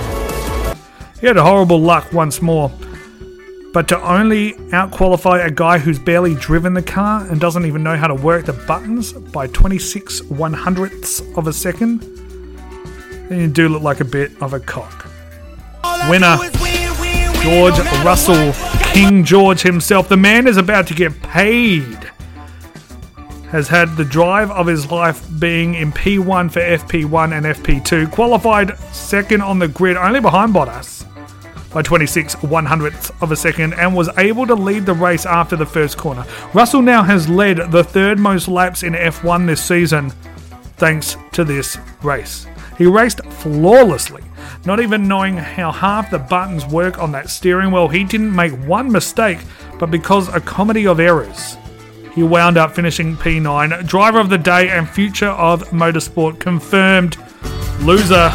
He 1.20 1.28
had 1.28 1.38
horrible 1.38 1.80
luck 1.80 2.12
once 2.12 2.42
more. 2.42 2.72
But 3.74 3.88
to 3.90 4.00
only 4.00 4.54
outqualify 4.72 5.46
a 5.46 5.52
guy 5.52 5.80
who's 5.80 6.00
barely 6.00 6.36
driven 6.36 6.74
the 6.74 6.82
car 6.82 7.28
and 7.28 7.42
doesn't 7.42 7.66
even 7.66 7.84
know 7.84 7.98
how 7.98 8.08
to 8.08 8.16
work 8.16 8.46
the 8.46 8.54
buttons 8.54 9.12
by 9.12 9.48
26 9.48 10.24
one 10.24 10.54
hundredths 10.54 11.22
of 11.36 11.48
a 11.48 11.54
second, 11.54 12.02
then 13.30 13.40
you 13.40 13.48
do 13.48 13.68
look 13.68 13.82
like 13.82 14.00
a 14.00 14.06
bit 14.06 14.32
of 14.42 14.54
a 14.54 14.60
cock. 14.60 15.08
Winner 16.10 16.38
George 17.42 17.78
Russell, 18.04 18.54
King 18.94 19.24
George 19.24 19.62
himself. 19.62 20.10
The 20.10 20.18
man 20.18 20.48
is 20.48 20.58
about 20.58 20.88
to 20.88 20.94
get 20.96 21.22
paid. 21.22 22.12
Has 23.56 23.70
had 23.70 23.96
the 23.96 24.04
drive 24.04 24.52
of 24.52 24.68
his 24.68 24.92
life 24.92 25.26
being 25.40 25.76
in 25.76 25.94
P1 25.94 26.52
for 26.52 26.60
FP1 26.60 27.32
and 27.32 27.46
FP2. 27.46 28.12
Qualified 28.12 28.78
second 28.94 29.42
on 29.42 29.60
the 29.60 29.70
grid, 29.70 29.96
only 29.96 30.20
behind 30.20 30.54
Bottas 30.54 31.06
by 31.72 31.82
26 31.82 32.44
one 32.44 32.66
hundredths 32.66 33.14
of 33.22 33.32
a 33.32 33.36
second 33.38 33.74
and 33.76 33.96
was 33.96 34.10
able 34.18 34.46
to 34.46 34.56
lead 34.56 34.86
the 34.86 34.94
race 34.94 35.26
after 35.26 35.56
the 35.56 35.66
first 35.66 35.98
corner. 35.98 36.26
Russell 36.54 36.82
now 36.82 37.02
has 37.02 37.30
led 37.30 37.72
the 37.72 37.82
third 37.82 38.20
most 38.20 38.50
laps 38.50 38.84
in 38.84 38.92
F1 38.92 39.48
this 39.48 39.64
season 39.64 40.10
thanks 40.76 41.16
to 41.32 41.46
this 41.46 41.78
race. 42.04 42.48
He 42.78 42.86
raced 42.86 43.24
flawlessly, 43.26 44.24
not 44.66 44.82
even 44.82 45.08
knowing 45.08 45.38
how 45.38 45.72
half 45.72 46.12
the 46.12 46.20
buttons 46.20 46.66
work 46.66 47.00
on 47.00 47.14
that 47.14 47.30
steering 47.30 47.72
wheel. 47.72 47.88
He 47.88 48.04
didn't 48.04 48.36
make 48.36 48.52
one 48.68 48.92
mistake, 48.92 49.40
but 49.80 49.90
because 49.90 50.28
a 50.28 50.42
comedy 50.42 50.86
of 50.88 51.00
errors, 51.00 51.56
he 52.16 52.24
wound 52.24 52.58
up 52.58 52.74
finishing 52.74 53.18
P9. 53.18 53.86
Driver 53.86 54.20
of 54.20 54.30
the 54.30 54.38
day 54.38 54.70
and 54.70 54.90
future 54.90 55.28
of 55.28 55.64
motorsport 55.70 56.40
confirmed. 56.40 57.18
Loser, 57.82 58.32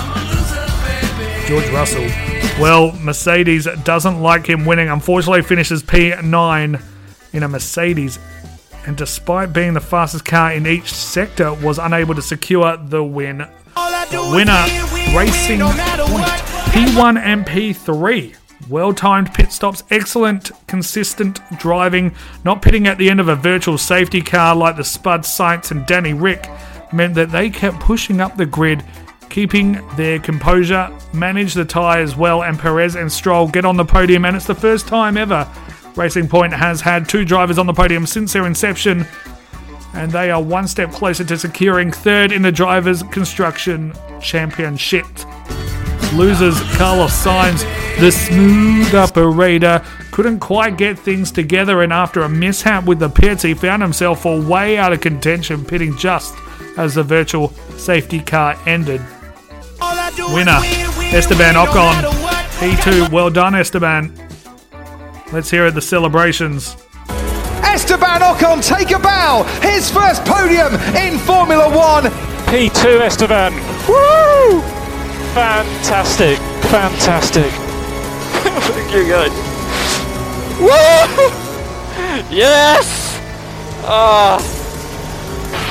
George 1.49 1.69
Russell. 1.71 2.07
Well, 2.61 2.93
Mercedes 3.01 3.67
doesn't 3.85 4.21
like 4.21 4.47
him 4.47 4.67
winning. 4.67 4.91
Unfortunately, 4.91 5.41
finishes 5.43 5.83
P9 5.83 6.83
in 7.33 7.43
a 7.43 7.49
Mercedes, 7.49 8.19
and 8.87 8.97
despite 8.97 9.55
being 9.55 9.73
the 9.73 9.81
fastest 9.81 10.27
car 10.27 10.53
in 10.53 10.67
each 10.67 10.93
sector, 10.93 11.55
was 11.55 11.79
unable 11.79 12.15
to 12.15 12.23
secure 12.23 12.77
the 12.77 13.03
win. 13.03 13.47
Winner, 14.13 14.65
Racing 15.17 15.61
Point, 15.61 15.77
P1 16.73 17.19
and 17.19 17.47
P3. 17.47 18.37
Well 18.69 18.95
timed 18.95 19.33
pit 19.35 19.53
stops, 19.53 19.83
excellent, 19.91 20.53
consistent 20.67 21.41
driving, 21.59 22.15
not 22.45 22.63
pitting 22.63 22.87
at 22.87 22.99
the 22.99 23.11
end 23.11 23.21
of 23.21 23.29
a 23.29 23.37
virtual 23.37 23.79
safety 23.79 24.21
car 24.21 24.55
like 24.55 24.77
the 24.77 24.85
Spud 24.85 25.23
Sainz 25.23 25.71
and 25.71 25.87
Danny 25.87 26.13
Rick 26.13 26.47
meant 26.93 27.15
that 27.15 27.33
they 27.33 27.51
kept 27.51 27.81
pushing 27.81 28.21
up 28.21 28.37
the 28.37 28.47
grid, 28.47 28.85
keeping 29.29 29.81
their 29.97 30.19
composure, 30.19 30.91
manage 31.13 31.55
the 31.55 31.65
tyres 31.65 32.17
well, 32.17 32.43
and 32.43 32.59
Perez 32.59 32.97
and 32.97 33.11
Stroll 33.11 33.49
get 33.49 33.65
on 33.65 33.77
the 33.77 33.85
podium. 33.85 34.25
And 34.25 34.37
it's 34.37 34.47
the 34.47 34.55
first 34.55 34.87
time 34.87 35.17
ever 35.17 35.49
Racing 35.97 36.29
Point 36.29 36.53
has 36.53 36.81
had 36.81 37.09
two 37.09 37.25
drivers 37.25 37.59
on 37.59 37.67
the 37.67 37.73
podium 37.73 38.07
since 38.07 38.33
their 38.33 38.47
inception, 38.47 39.07
and 39.95 40.11
they 40.11 40.31
are 40.31 40.43
one 40.43 40.69
step 40.69 40.93
closer 40.93 41.25
to 41.25 41.37
securing 41.37 41.91
third 41.91 42.33
in 42.33 42.43
the 42.43 42.53
Drivers' 42.53 43.03
Construction 43.05 43.93
Championship. 44.21 45.07
Losers 46.15 46.61
Carlos 46.77 47.13
Sainz, 47.13 47.61
the 48.01 48.11
smooth 48.11 48.95
operator, 48.95 49.85
couldn't 50.11 50.41
quite 50.41 50.77
get 50.77 50.99
things 50.99 51.31
together, 51.31 51.83
and 51.83 51.93
after 51.93 52.23
a 52.23 52.29
mishap 52.29 52.85
with 52.85 52.99
the 52.99 53.09
pits, 53.09 53.43
he 53.43 53.55
found 53.55 53.83
himself 53.83 54.23
for 54.23 54.41
way 54.41 54.77
out 54.77 54.93
of 54.93 55.01
contention, 55.01 55.65
pitting 55.65 55.97
just 55.97 56.35
as 56.77 56.95
the 56.95 57.03
virtual 57.03 57.49
safety 57.77 58.21
car 58.21 58.57
ended. 58.67 59.01
Winner 60.33 60.61
Esteban 61.13 61.55
Ocon, 61.55 62.03
P2. 62.59 63.11
Well 63.11 63.31
done, 63.31 63.55
Esteban. 63.55 64.13
Let's 65.33 65.51
hear 65.51 65.67
it, 65.67 65.75
the 65.75 65.81
celebrations. 65.81 66.77
Esteban 67.63 68.21
Ocon 68.21 68.67
take 68.67 68.91
a 68.91 68.99
bow. 68.99 69.45
His 69.63 69.91
first 69.91 70.25
podium 70.25 70.75
in 70.97 71.19
Formula 71.19 71.69
One. 71.75 72.05
P2 72.47 73.01
Esteban. 73.01 73.55
Woo! 73.89 74.70
Fantastic. 75.35 76.39
Fantastic. 76.71 77.51
Thank 78.75 78.93
you, 78.95 79.09
guys. 79.09 79.33
Woo! 80.61 81.31
Yes! 82.31 83.19
Ah! 83.85 84.39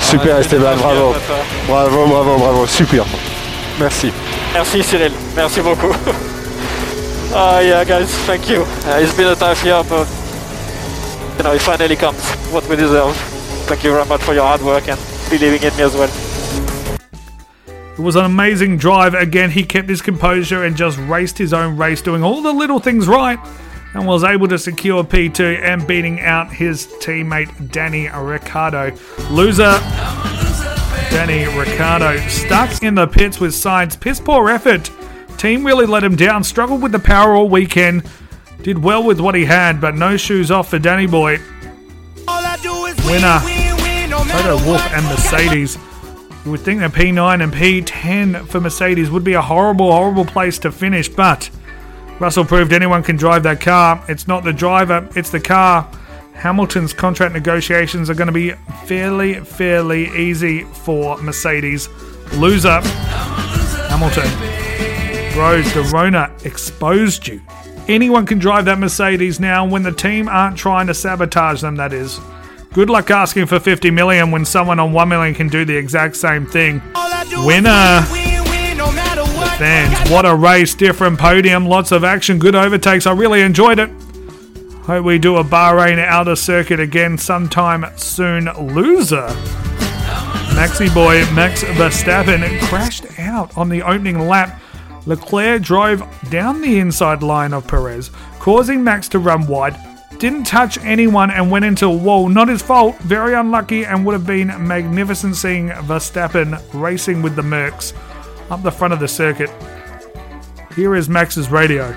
Super 0.02 0.40
Esteban, 0.40 0.78
bravo. 0.80 1.14
Bravo, 1.68 2.08
bravo, 2.08 2.38
bravo, 2.38 2.66
super. 2.66 3.06
Merci. 3.80 4.12
Merci 4.54 4.84
Cyril, 4.84 5.14
merci 5.36 5.62
beaucoup. 5.62 5.96
Ah 7.32 7.60
yeah 7.60 7.84
guys, 7.84 8.10
thank 8.26 8.50
you. 8.50 8.66
Uh, 8.88 8.98
it's 9.00 9.16
been 9.16 9.28
a 9.28 9.36
tough 9.36 9.64
year 9.64 9.84
but 9.88 10.08
you 11.38 11.44
know 11.44 11.54
it 11.54 11.62
finally 11.62 11.96
comes 11.96 12.20
what 12.52 12.68
we 12.68 12.76
deserve. 12.76 13.16
Thank 13.70 13.84
you 13.84 13.92
very 13.92 14.06
much 14.06 14.22
for 14.22 14.34
your 14.34 14.46
hard 14.48 14.62
work 14.64 14.88
and 14.90 15.00
believing 15.30 15.62
in 15.62 15.78
me 15.78 15.84
as 15.84 15.94
well. 15.94 16.10
It 18.00 18.04
was 18.04 18.16
an 18.16 18.24
amazing 18.24 18.78
drive. 18.78 19.14
Again, 19.14 19.52
he 19.52 19.64
kept 19.64 19.90
his 19.90 20.02
composure 20.02 20.64
and 20.64 20.74
just 20.78 20.98
raced 21.00 21.38
his 21.38 21.52
own 21.52 21.76
race, 21.76 22.02
doing 22.02 22.24
all 22.24 22.42
the 22.42 22.54
little 22.54 22.80
things 22.80 23.10
right, 23.10 23.38
and 23.94 24.08
was 24.08 24.24
able 24.24 24.48
to 24.48 24.58
secure 24.58 25.04
P2 25.04 25.62
and 25.62 25.86
beating 25.86 26.22
out 26.22 26.50
his 26.50 26.88
teammate 26.88 27.72
Danny 27.74 28.08
Ricciardo. 28.08 28.96
Loser 29.30 29.78
Danny 31.12 31.46
Ricciardo 31.58 32.26
stuck 32.30 32.82
in 32.84 32.96
the 32.96 33.06
pits 33.06 33.42
with 33.42 33.52
Sainz. 33.52 34.00
Piss 34.00 34.22
poor 34.22 34.50
effort. 34.50 34.90
Team 35.38 35.66
really 35.66 35.86
let 35.86 36.02
him 36.02 36.16
down. 36.16 36.46
Struggled 36.46 36.82
with 36.82 36.94
the 36.94 37.00
power 37.00 37.34
all 37.34 37.50
weekend. 37.50 38.10
Did 38.62 38.82
well 38.82 39.04
with 39.04 39.20
what 39.20 39.36
he 39.36 39.44
had, 39.44 39.82
but 39.82 39.96
no 39.96 40.16
shoes 40.16 40.52
off 40.52 40.70
for 40.70 40.80
Danny 40.80 41.06
Boy. 41.06 41.40
Winner 43.06 43.42
Toto 44.30 44.66
Wolff 44.66 44.90
and 44.94 45.06
Mercedes. 45.08 45.78
You 46.50 46.54
would 46.54 46.62
think 46.62 46.80
that 46.80 46.94
P9 46.94 47.44
and 47.44 47.54
P10 47.54 48.48
for 48.48 48.60
Mercedes 48.60 49.12
would 49.12 49.24
be 49.24 49.34
a 49.34 49.42
horrible, 49.42 49.92
horrible 49.92 50.26
place 50.26 50.58
to 50.58 50.72
finish, 50.72 51.08
but 51.08 51.48
Russell 52.20 52.44
proved 52.44 52.74
anyone 52.74 53.04
can 53.04 53.18
drive 53.18 53.44
that 53.44 53.62
car. 53.62 54.04
It's 54.10 54.28
not 54.28 54.44
the 54.44 54.52
driver, 54.52 55.08
it's 55.16 55.30
the 55.30 55.40
car. 55.40 55.88
Hamilton's 56.34 56.92
contract 56.92 57.36
negotiations 57.36 58.10
are 58.10 58.16
going 58.16 58.30
to 58.30 58.34
be 58.34 58.54
fairly, 58.86 59.36
fairly 59.42 60.10
easy 60.18 60.64
for 60.64 61.22
Mercedes. 61.22 61.88
Loser, 62.34 62.82
Hamilton. 63.92 64.32
Bros, 65.36 65.72
the 65.76 65.84
Rona 65.94 66.36
exposed 66.46 67.28
you. 67.28 67.44
Anyone 67.88 68.26
can 68.26 68.40
drive 68.40 68.66
that 68.66 68.80
Mercedes 68.80 69.40
now 69.40 69.68
when 69.68 69.84
the 69.84 69.92
team 69.92 70.28
aren't 70.28 70.58
trying 70.58 70.88
to 70.88 70.96
sabotage 70.96 71.62
them, 71.62 71.76
that 71.76 71.94
is. 71.94 72.20
Good 72.72 72.90
luck 72.90 73.10
asking 73.10 73.48
for 73.48 73.60
50 73.60 73.90
million 73.90 74.30
when 74.30 74.46
someone 74.46 74.80
on 74.80 74.94
1 74.94 75.10
million 75.10 75.34
can 75.34 75.48
do 75.48 75.66
the 75.66 75.76
exact 75.76 76.16
same 76.16 76.46
thing. 76.46 76.82
Winner! 77.44 78.04
Fans, 79.58 80.10
what 80.12 80.26
a 80.26 80.36
race, 80.36 80.76
different 80.76 81.18
podium, 81.18 81.66
lots 81.66 81.92
of 81.92 82.04
action, 82.04 82.38
good 82.38 82.56
overtakes. 82.56 83.08
I 83.08 83.14
really 83.14 83.42
enjoyed 83.42 83.80
it. 83.80 83.90
Hope 84.84 85.04
we 85.04 85.18
do 85.18 85.38
a 85.38 85.44
Bahrain 85.44 85.98
outer 85.98 86.36
circuit 86.36 86.80
again 86.80 87.18
sometime 87.18 87.86
soon. 87.98 88.46
Loser. 88.46 89.28
Maxi 90.56 90.94
boy 90.94 91.26
Max 91.34 91.64
Verstappen 91.64 92.60
crashed 92.62 93.20
out 93.20 93.58
on 93.58 93.70
the 93.70 93.82
opening 93.82 94.28
lap. 94.28 94.62
Leclerc 95.08 95.64
drove 95.64 96.04
down 96.30 96.62
the 96.62 96.78
inside 96.78 97.24
line 97.24 97.52
of 97.52 97.68
Perez, 97.68 98.12
causing 98.40 98.84
Max 98.84 99.08
to 99.10 99.18
run 99.18 99.48
wide. 99.48 99.76
Didn't 100.20 100.44
touch 100.44 100.78
anyone 100.80 101.32
and 101.32 101.50
went 101.50 101.64
into 101.64 101.86
a 101.86 101.96
wall. 101.96 102.28
Not 102.28 102.50
his 102.50 102.62
fault. 102.62 102.98
Very 102.98 103.34
unlucky 103.34 103.86
and 103.86 104.06
would 104.06 104.12
have 104.12 104.28
been 104.28 104.48
magnificent 104.68 105.38
seeing 105.38 105.70
Verstappen 105.70 106.62
racing 106.74 107.22
with 107.22 107.38
the 107.38 107.42
Mercs 107.42 107.94
up 108.52 108.62
the 108.62 108.72
front 108.72 108.94
of 108.94 109.00
the 109.00 109.08
circuit. 109.08 109.50
Here 110.76 110.94
is 110.94 111.08
Max's 111.08 111.50
radio. 111.50 111.88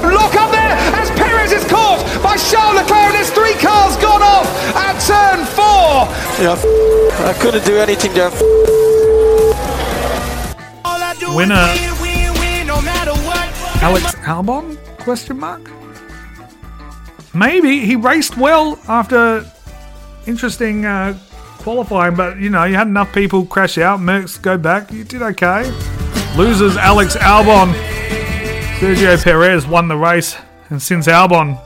Look 0.00 0.36
up 0.36 0.52
there 0.52 0.76
as 0.94 1.10
Perez 1.10 1.50
is 1.50 1.64
caught 1.64 2.06
by 2.22 2.36
Charles 2.36 2.76
Leclerc 2.76 3.10
and 3.10 3.16
his 3.16 3.30
three 3.30 3.54
cars 3.54 3.96
gone 3.96 4.22
off 4.22 4.46
at 4.76 4.96
turn 5.02 5.44
four. 5.44 6.06
Yeah, 6.40 6.54
I 7.26 7.36
couldn't 7.40 7.64
do 7.64 7.78
anything 7.78 8.14
there. 8.14 8.30
Winner 11.34 11.54
Alex 13.82 14.14
Albon? 14.24 14.78
Question 14.98 15.38
mark. 15.38 15.75
Maybe 17.36 17.80
he 17.80 17.96
raced 17.96 18.38
well 18.38 18.78
after 18.88 19.44
interesting 20.26 20.86
uh, 20.86 21.18
qualifying, 21.58 22.14
but 22.14 22.38
you 22.38 22.48
know 22.48 22.64
you 22.64 22.76
had 22.76 22.86
enough 22.86 23.12
people 23.12 23.44
crash 23.44 23.76
out. 23.76 24.00
Mercs 24.00 24.40
go 24.40 24.56
back. 24.56 24.90
You 24.90 25.04
did 25.04 25.20
okay. 25.20 25.64
Losers 26.34 26.78
Alex 26.78 27.14
Albon. 27.16 27.74
Sergio 28.78 29.22
Perez 29.22 29.66
won 29.66 29.88
the 29.88 29.96
race, 29.96 30.36
and 30.70 30.80
since 30.80 31.08
Albon 31.08 31.60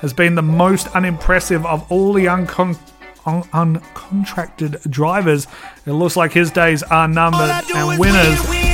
has 0.00 0.12
been 0.12 0.34
the 0.34 0.42
most 0.42 0.88
unimpressive 0.88 1.64
of 1.64 1.90
all 1.90 2.12
the 2.12 2.26
uncon- 2.26 2.78
un- 3.24 3.44
uncontracted 3.44 4.90
drivers, 4.90 5.46
it 5.86 5.92
looks 5.92 6.16
like 6.16 6.32
his 6.32 6.50
days 6.50 6.82
are 6.82 7.08
numbered. 7.08 7.50
And 7.74 7.98
winners 7.98 8.73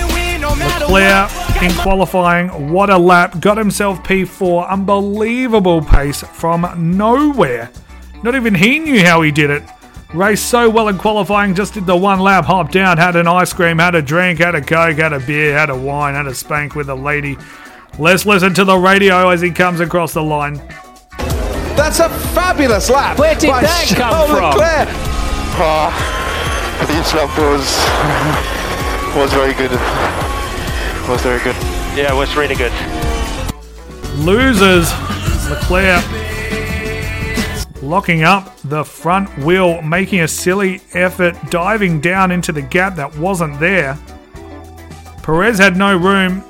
Leclerc 0.59 1.63
in 1.63 1.73
qualifying, 1.75 2.73
what 2.73 2.91
a 2.91 2.99
lap. 2.99 3.41
Got 3.41 3.59
himself 3.59 4.03
P4. 4.03 4.69
Unbelievable 4.69 5.83
pace 5.83 6.23
from 6.23 6.97
nowhere. 6.97 7.71
Not 8.23 8.35
even 8.35 8.55
he 8.55 8.79
knew 8.79 9.05
how 9.05 9.23
he 9.23 9.31
did 9.31 9.51
it. 9.51 9.63
Raced 10.13 10.47
so 10.47 10.69
well 10.69 10.89
in 10.89 10.99
qualifying, 10.99 11.55
just 11.55 11.75
did 11.75 11.87
the 11.87 11.97
one 11.97 12.19
lap, 12.19 12.45
hopped 12.45 12.73
down, 12.73 12.99
had 12.99 13.15
an 13.15 13.29
ice 13.29 13.53
cream, 13.53 13.79
had 13.79 13.95
a 13.95 14.03
drink, 14.03 14.41
had 14.41 14.57
a 14.57 14.61
coke, 14.61 14.97
had 14.97 15.13
a 15.13 15.21
beer, 15.21 15.57
had 15.57 15.71
a 15.71 15.77
wine, 15.77 16.15
had 16.15 16.27
a 16.27 16.35
spank 16.35 16.75
with 16.75 16.89
a 16.89 16.95
lady. 16.95 17.39
Let's 17.99 18.27
listen 18.27 18.53
to 18.55 18.65
the 18.65 18.77
radio 18.77 19.29
as 19.29 19.41
he 19.41 19.51
comes 19.51 19.79
across 19.79 20.15
the 20.15 20.23
line. 20.23 20.57
That's 21.77 22.01
a 22.01 22.09
fabulous 22.09 22.91
lap. 22.91 23.19
Where 23.19 23.35
did 23.35 23.51
by 23.51 23.63
that 23.63 23.87
come 23.89 24.11
Charles 24.11 24.31
from? 24.31 24.51
Leclerc. 24.51 24.89
Ah, 25.63 26.87
this 26.89 27.15
lap 27.15 27.31
was 27.39 29.17
was 29.17 29.33
very 29.33 29.55
good. 29.55 30.20
Was 31.09 31.23
very 31.23 31.43
good. 31.43 31.57
Yeah, 31.97 32.13
it 32.13 32.17
was 32.17 32.37
really 32.37 32.55
good. 32.55 32.73
Losers, 34.19 34.93
Leclerc 35.51 36.05
locking 37.83 38.23
up 38.23 38.57
the 38.65 38.85
front 38.85 39.29
wheel, 39.39 39.81
making 39.83 40.21
a 40.21 40.29
silly 40.29 40.81
effort, 40.93 41.37
diving 41.51 42.01
down 42.01 42.31
into 42.31 42.53
the 42.53 42.63
gap 42.63 42.95
that 42.97 43.17
wasn't 43.17 43.59
there. 43.59 43.99
Perez 45.23 45.59
had 45.59 45.77
no 45.77 45.97
room. 45.97 46.45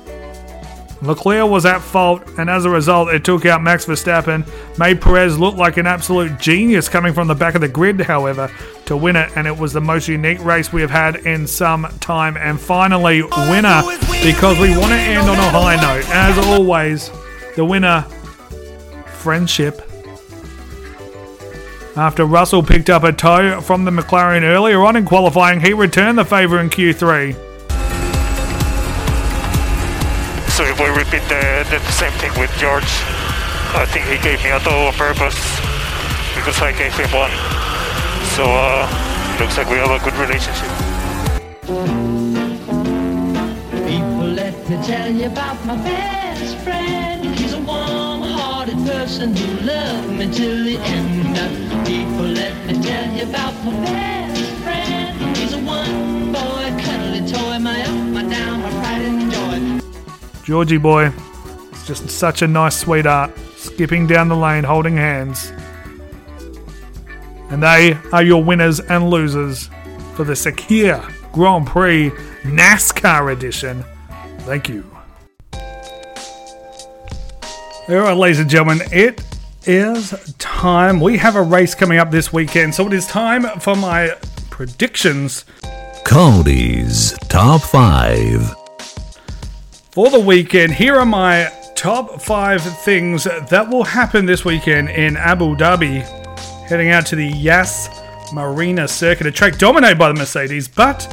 Leclerc 1.01 1.49
was 1.49 1.65
at 1.65 1.81
fault, 1.81 2.21
and 2.37 2.47
as 2.47 2.65
a 2.65 2.69
result, 2.69 3.09
it 3.09 3.23
took 3.23 3.45
out 3.45 3.63
Max 3.63 3.85
Verstappen. 3.85 4.47
Made 4.77 5.01
Perez 5.01 5.39
look 5.39 5.55
like 5.55 5.77
an 5.77 5.87
absolute 5.87 6.39
genius 6.39 6.87
coming 6.87 7.11
from 7.11 7.27
the 7.27 7.33
back 7.33 7.55
of 7.55 7.61
the 7.61 7.67
grid, 7.67 7.99
however, 8.01 8.51
to 8.85 8.95
win 8.95 9.15
it, 9.15 9.31
and 9.35 9.47
it 9.47 9.57
was 9.57 9.73
the 9.73 9.81
most 9.81 10.07
unique 10.07 10.43
race 10.43 10.71
we 10.71 10.81
have 10.81 10.91
had 10.91 11.15
in 11.25 11.47
some 11.47 11.87
time. 11.99 12.37
And 12.37 12.59
finally, 12.59 13.23
winner, 13.23 13.81
because 14.23 14.59
we 14.59 14.77
want 14.77 14.91
to 14.91 14.99
end 14.99 15.27
on 15.27 15.37
a 15.37 15.49
high 15.49 15.75
note. 15.77 16.07
As 16.09 16.37
always, 16.45 17.09
the 17.55 17.65
winner, 17.65 18.01
friendship. 19.07 19.81
After 21.95 22.25
Russell 22.25 22.63
picked 22.63 22.89
up 22.91 23.03
a 23.03 23.11
toe 23.11 23.59
from 23.59 23.85
the 23.85 23.91
McLaren 23.91 24.43
earlier 24.43 24.83
on 24.83 24.95
in 24.95 25.05
qualifying, 25.05 25.59
he 25.61 25.73
returned 25.73 26.17
the 26.19 26.25
favour 26.25 26.59
in 26.59 26.69
Q3. 26.69 27.50
So 30.61 30.67
if 30.67 30.79
we 30.79 30.89
repeat 30.89 31.23
the, 31.27 31.65
the 31.71 31.79
same 31.91 32.11
thing 32.21 32.29
with 32.39 32.51
George, 32.59 32.85
I 33.73 33.83
think 33.89 34.05
he 34.05 34.19
gave 34.21 34.43
me 34.43 34.51
a 34.51 34.59
toe 34.59 34.85
on 34.85 34.93
purpose 34.93 35.33
because 36.35 36.61
I 36.61 36.71
gave 36.71 36.93
him 36.93 37.09
one. 37.09 37.31
So 38.37 38.45
uh, 38.45 38.85
looks 39.39 39.57
like 39.57 39.67
we 39.71 39.77
have 39.77 39.89
a 39.89 39.97
good 40.05 40.13
relationship. 40.21 40.69
People, 43.89 44.27
let 44.37 44.53
me 44.69 44.77
tell 44.85 45.09
you 45.09 45.25
about 45.25 45.65
my 45.65 45.77
best 45.77 46.55
friend. 46.57 47.25
He's 47.39 47.53
a 47.53 47.59
warm-hearted 47.61 48.77
person 48.85 49.35
who 49.35 49.65
loved 49.65 50.11
me 50.11 50.31
till 50.31 50.63
the 50.63 50.77
end. 50.77 51.87
People, 51.87 52.27
let 52.37 52.53
me 52.67 52.73
tell 52.83 53.11
you 53.15 53.23
about 53.23 53.55
my 53.65 53.71
best 53.81 54.20
Georgie 60.43 60.77
boy, 60.77 61.11
it's 61.71 61.85
just 61.87 62.09
such 62.09 62.41
a 62.41 62.47
nice 62.47 62.79
sweetheart, 62.79 63.31
skipping 63.55 64.07
down 64.07 64.27
the 64.27 64.35
lane 64.35 64.63
holding 64.63 64.97
hands. 64.97 65.51
And 67.49 67.61
they 67.61 67.97
are 68.11 68.23
your 68.23 68.43
winners 68.43 68.79
and 68.79 69.09
losers 69.09 69.69
for 70.15 70.23
the 70.23 70.33
Sakhir 70.33 71.11
Grand 71.31 71.67
Prix 71.67 72.09
NASCAR 72.43 73.31
edition. 73.31 73.83
Thank 74.39 74.69
you. 74.69 74.85
All 77.89 77.97
right, 77.97 78.15
ladies 78.15 78.39
and 78.39 78.49
gentlemen, 78.49 78.79
it 78.91 79.21
is 79.65 80.33
time. 80.37 80.99
We 80.99 81.17
have 81.17 81.35
a 81.35 81.41
race 81.41 81.75
coming 81.75 81.99
up 81.99 82.09
this 82.09 82.31
weekend, 82.31 82.73
so 82.73 82.87
it 82.87 82.93
is 82.93 83.05
time 83.05 83.43
for 83.59 83.75
my 83.75 84.15
predictions. 84.49 85.45
Cody's 86.05 87.17
Top 87.27 87.61
5. 87.61 88.60
For 89.91 90.09
the 90.09 90.19
weekend. 90.19 90.73
Here 90.73 90.95
are 90.95 91.05
my 91.05 91.51
top 91.75 92.21
five 92.21 92.61
things 92.61 93.25
that 93.25 93.69
will 93.69 93.83
happen 93.83 94.25
this 94.25 94.45
weekend 94.45 94.89
in 94.89 95.17
Abu 95.17 95.55
Dhabi. 95.55 96.01
Heading 96.67 96.89
out 96.91 97.05
to 97.07 97.17
the 97.17 97.27
Yas 97.27 97.89
Marina 98.33 98.87
circuit, 98.87 99.27
a 99.27 99.31
track 99.31 99.57
dominated 99.57 99.99
by 99.99 100.07
the 100.07 100.13
Mercedes, 100.13 100.69
but 100.69 101.05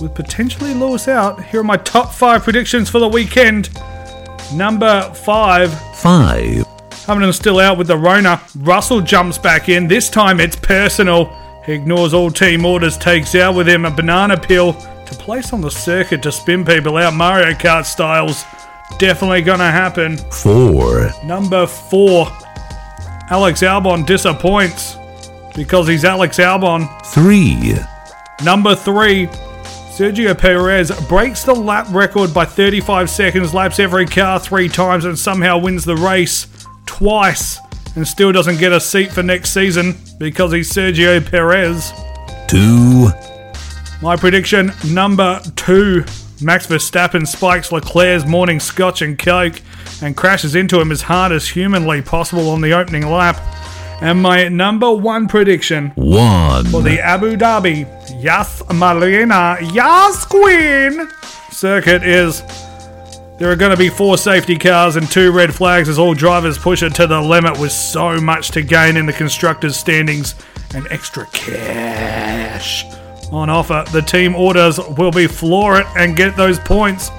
with 0.00 0.14
potentially 0.14 0.74
Lewis 0.74 1.08
out. 1.08 1.42
Here 1.44 1.60
are 1.60 1.64
my 1.64 1.76
top 1.76 2.12
five 2.12 2.44
predictions 2.44 2.88
for 2.88 3.00
the 3.00 3.08
weekend. 3.08 3.70
Number 4.54 5.02
five. 5.14 5.72
Five. 5.96 6.64
Hamilton's 7.06 7.36
still 7.36 7.58
out 7.58 7.78
with 7.78 7.88
the 7.88 7.96
Rona. 7.96 8.40
Russell 8.58 9.00
jumps 9.00 9.38
back 9.38 9.68
in. 9.68 9.88
This 9.88 10.08
time 10.08 10.38
it's 10.38 10.54
personal. 10.54 11.36
He 11.66 11.72
ignores 11.72 12.14
all 12.14 12.30
team 12.30 12.64
orders, 12.64 12.96
takes 12.96 13.34
out 13.34 13.56
with 13.56 13.68
him 13.68 13.84
a 13.84 13.90
banana 13.90 14.38
peel 14.38 14.72
to 15.06 15.14
place 15.14 15.52
on 15.52 15.60
the 15.60 15.70
circuit 15.70 16.22
to 16.22 16.32
spin 16.32 16.64
people 16.64 16.96
out 16.96 17.14
Mario 17.14 17.52
Kart 17.52 17.84
styles. 17.84 18.44
Definitely 18.98 19.42
gonna 19.42 19.70
happen. 19.70 20.18
Four. 20.18 21.10
Number 21.24 21.66
four. 21.66 22.26
Alex 23.30 23.62
Albon 23.62 24.04
disappoints 24.06 24.96
because 25.54 25.88
he's 25.88 26.04
Alex 26.04 26.38
Albon. 26.38 26.88
Three. 27.06 27.74
Number 28.44 28.74
three. 28.74 29.28
Sergio 29.92 30.36
Perez 30.36 30.90
breaks 31.06 31.44
the 31.44 31.54
lap 31.54 31.86
record 31.90 32.32
by 32.32 32.46
35 32.46 33.10
seconds, 33.10 33.52
laps 33.52 33.78
every 33.78 34.06
car 34.06 34.40
three 34.40 34.66
times, 34.68 35.04
and 35.04 35.18
somehow 35.18 35.58
wins 35.58 35.84
the 35.84 35.96
race 35.96 36.46
twice, 36.86 37.58
and 37.94 38.08
still 38.08 38.32
doesn't 38.32 38.58
get 38.58 38.72
a 38.72 38.80
seat 38.80 39.12
for 39.12 39.22
next 39.22 39.50
season 39.50 39.94
because 40.18 40.50
he's 40.52 40.72
Sergio 40.72 41.24
Perez. 41.24 41.92
Two. 42.48 43.10
My 44.02 44.16
prediction 44.16 44.72
number 44.88 45.40
two 45.54 46.04
Max 46.42 46.66
Verstappen 46.66 47.24
spikes 47.24 47.70
Leclerc's 47.70 48.26
morning 48.26 48.58
scotch 48.58 49.00
and 49.00 49.16
coke 49.16 49.60
and 50.02 50.16
crashes 50.16 50.56
into 50.56 50.80
him 50.80 50.90
as 50.90 51.02
hard 51.02 51.30
as 51.30 51.48
humanly 51.48 52.02
possible 52.02 52.50
on 52.50 52.60
the 52.60 52.72
opening 52.72 53.06
lap. 53.08 53.40
And 54.02 54.20
my 54.20 54.48
number 54.48 54.92
one 54.92 55.28
prediction 55.28 55.90
One. 55.94 56.64
for 56.64 56.82
the 56.82 57.00
Abu 57.00 57.36
Dhabi 57.36 57.86
Yas 58.20 58.64
Marina 58.74 59.58
Yas 59.72 60.24
Queen 60.24 61.08
circuit 61.52 62.02
is 62.02 62.42
there 63.38 63.52
are 63.52 63.56
going 63.56 63.70
to 63.70 63.76
be 63.76 63.88
four 63.88 64.18
safety 64.18 64.58
cars 64.58 64.96
and 64.96 65.08
two 65.08 65.30
red 65.30 65.54
flags 65.54 65.88
as 65.88 66.00
all 66.00 66.12
drivers 66.12 66.58
push 66.58 66.82
it 66.82 66.92
to 66.96 67.06
the 67.06 67.20
limit 67.20 67.56
with 67.60 67.70
so 67.70 68.20
much 68.20 68.50
to 68.50 68.62
gain 68.62 68.96
in 68.96 69.06
the 69.06 69.12
constructors' 69.12 69.76
standings 69.76 70.34
and 70.74 70.88
extra 70.88 71.24
cash 71.26 72.84
on 73.32 73.50
offer. 73.50 73.84
The 73.92 74.02
team 74.02 74.34
orders 74.34 74.78
will 74.96 75.10
be 75.10 75.26
floor 75.26 75.80
it 75.80 75.86
and 75.96 76.16
get 76.16 76.36
those 76.36 76.58
points. 76.58 77.10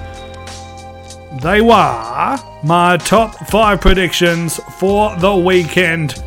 They 1.42 1.60
were 1.60 2.38
my 2.62 2.96
top 2.98 3.34
five 3.48 3.80
predictions 3.80 4.58
for 4.78 5.14
the 5.16 5.34
weekend. 5.34 6.22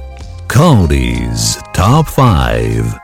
Cody's 0.47 1.57
Top 1.73 2.07
5. 2.07 2.99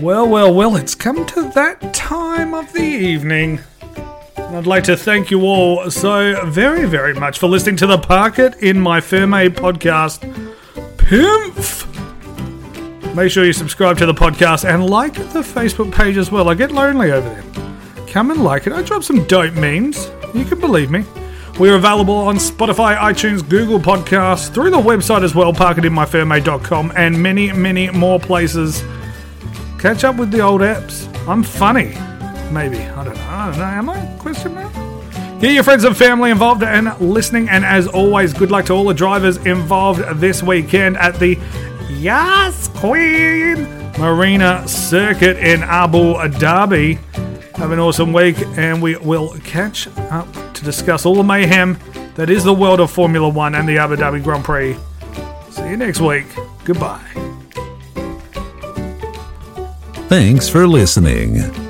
Well, 0.00 0.26
well, 0.28 0.54
well, 0.54 0.76
it's 0.76 0.94
come 0.94 1.26
to 1.26 1.50
that 1.50 1.92
time 1.92 2.54
of 2.54 2.72
the 2.72 2.82
evening. 2.82 3.60
I'd 4.38 4.66
like 4.66 4.84
to 4.84 4.96
thank 4.96 5.30
you 5.30 5.42
all 5.42 5.90
so 5.90 6.46
very, 6.46 6.86
very 6.86 7.12
much 7.12 7.38
for 7.38 7.48
listening 7.48 7.76
to 7.76 7.86
the 7.86 7.98
Parket 7.98 8.56
in 8.62 8.80
My 8.80 9.00
Ferme 9.00 9.50
podcast. 9.50 10.20
Pimph! 10.96 11.89
Make 13.14 13.32
sure 13.32 13.44
you 13.44 13.52
subscribe 13.52 13.98
to 13.98 14.06
the 14.06 14.14
podcast 14.14 14.68
and 14.68 14.88
like 14.88 15.14
the 15.14 15.40
Facebook 15.40 15.92
page 15.92 16.16
as 16.16 16.30
well. 16.30 16.48
I 16.48 16.54
get 16.54 16.70
lonely 16.70 17.10
over 17.10 17.28
there. 17.28 18.06
Come 18.06 18.30
and 18.30 18.44
like 18.44 18.66
it. 18.68 18.72
I 18.72 18.82
drop 18.82 19.02
some 19.02 19.24
dope 19.24 19.54
memes. 19.54 20.10
You 20.32 20.44
can 20.44 20.60
believe 20.60 20.90
me. 20.90 21.04
We're 21.58 21.74
available 21.74 22.14
on 22.14 22.36
Spotify, 22.36 22.96
iTunes, 22.96 23.46
Google 23.46 23.80
Podcasts, 23.80 24.48
through 24.48 24.70
the 24.70 24.78
website 24.78 25.24
as 25.24 25.34
well, 25.34 25.52
parketinmyferme.com, 25.52 26.92
and 26.94 27.20
many, 27.20 27.52
many 27.52 27.90
more 27.90 28.20
places. 28.20 28.82
Catch 29.78 30.04
up 30.04 30.16
with 30.16 30.30
the 30.30 30.40
old 30.40 30.60
apps. 30.60 31.06
I'm 31.28 31.42
funny. 31.42 31.94
Maybe. 32.52 32.78
I 32.78 33.04
don't 33.04 33.14
know. 33.14 33.22
I 33.22 33.50
don't 33.50 33.58
know. 33.58 33.64
Am 33.64 33.90
I? 33.90 34.06
Question 34.18 34.54
mark? 34.54 34.72
Get 35.40 35.52
your 35.52 35.64
friends 35.64 35.84
and 35.84 35.96
family 35.96 36.30
involved 36.30 36.62
and 36.62 36.98
listening. 37.00 37.48
And 37.48 37.64
as 37.64 37.88
always, 37.88 38.32
good 38.32 38.50
luck 38.50 38.66
to 38.66 38.72
all 38.72 38.84
the 38.84 38.94
drivers 38.94 39.36
involved 39.38 40.00
this 40.20 40.42
weekend 40.42 40.96
at 40.96 41.18
the 41.18 41.36
Yas 41.98 42.68
Queen 42.68 43.64
Marina 43.98 44.66
Circuit 44.66 45.36
in 45.38 45.62
Abu 45.62 46.14
Dhabi. 46.14 46.98
Have 47.56 47.72
an 47.72 47.78
awesome 47.78 48.12
week, 48.12 48.36
and 48.56 48.80
we 48.80 48.96
will 48.96 49.36
catch 49.44 49.86
up 49.96 50.26
to 50.54 50.64
discuss 50.64 51.04
all 51.04 51.14
the 51.14 51.22
mayhem 51.22 51.78
that 52.14 52.30
is 52.30 52.44
the 52.44 52.54
world 52.54 52.80
of 52.80 52.90
Formula 52.90 53.28
One 53.28 53.54
and 53.54 53.68
the 53.68 53.78
Abu 53.78 53.96
Dhabi 53.96 54.22
Grand 54.22 54.44
Prix. 54.44 54.76
See 55.50 55.68
you 55.68 55.76
next 55.76 56.00
week. 56.00 56.26
Goodbye. 56.64 57.00
Thanks 60.08 60.48
for 60.48 60.66
listening. 60.66 61.69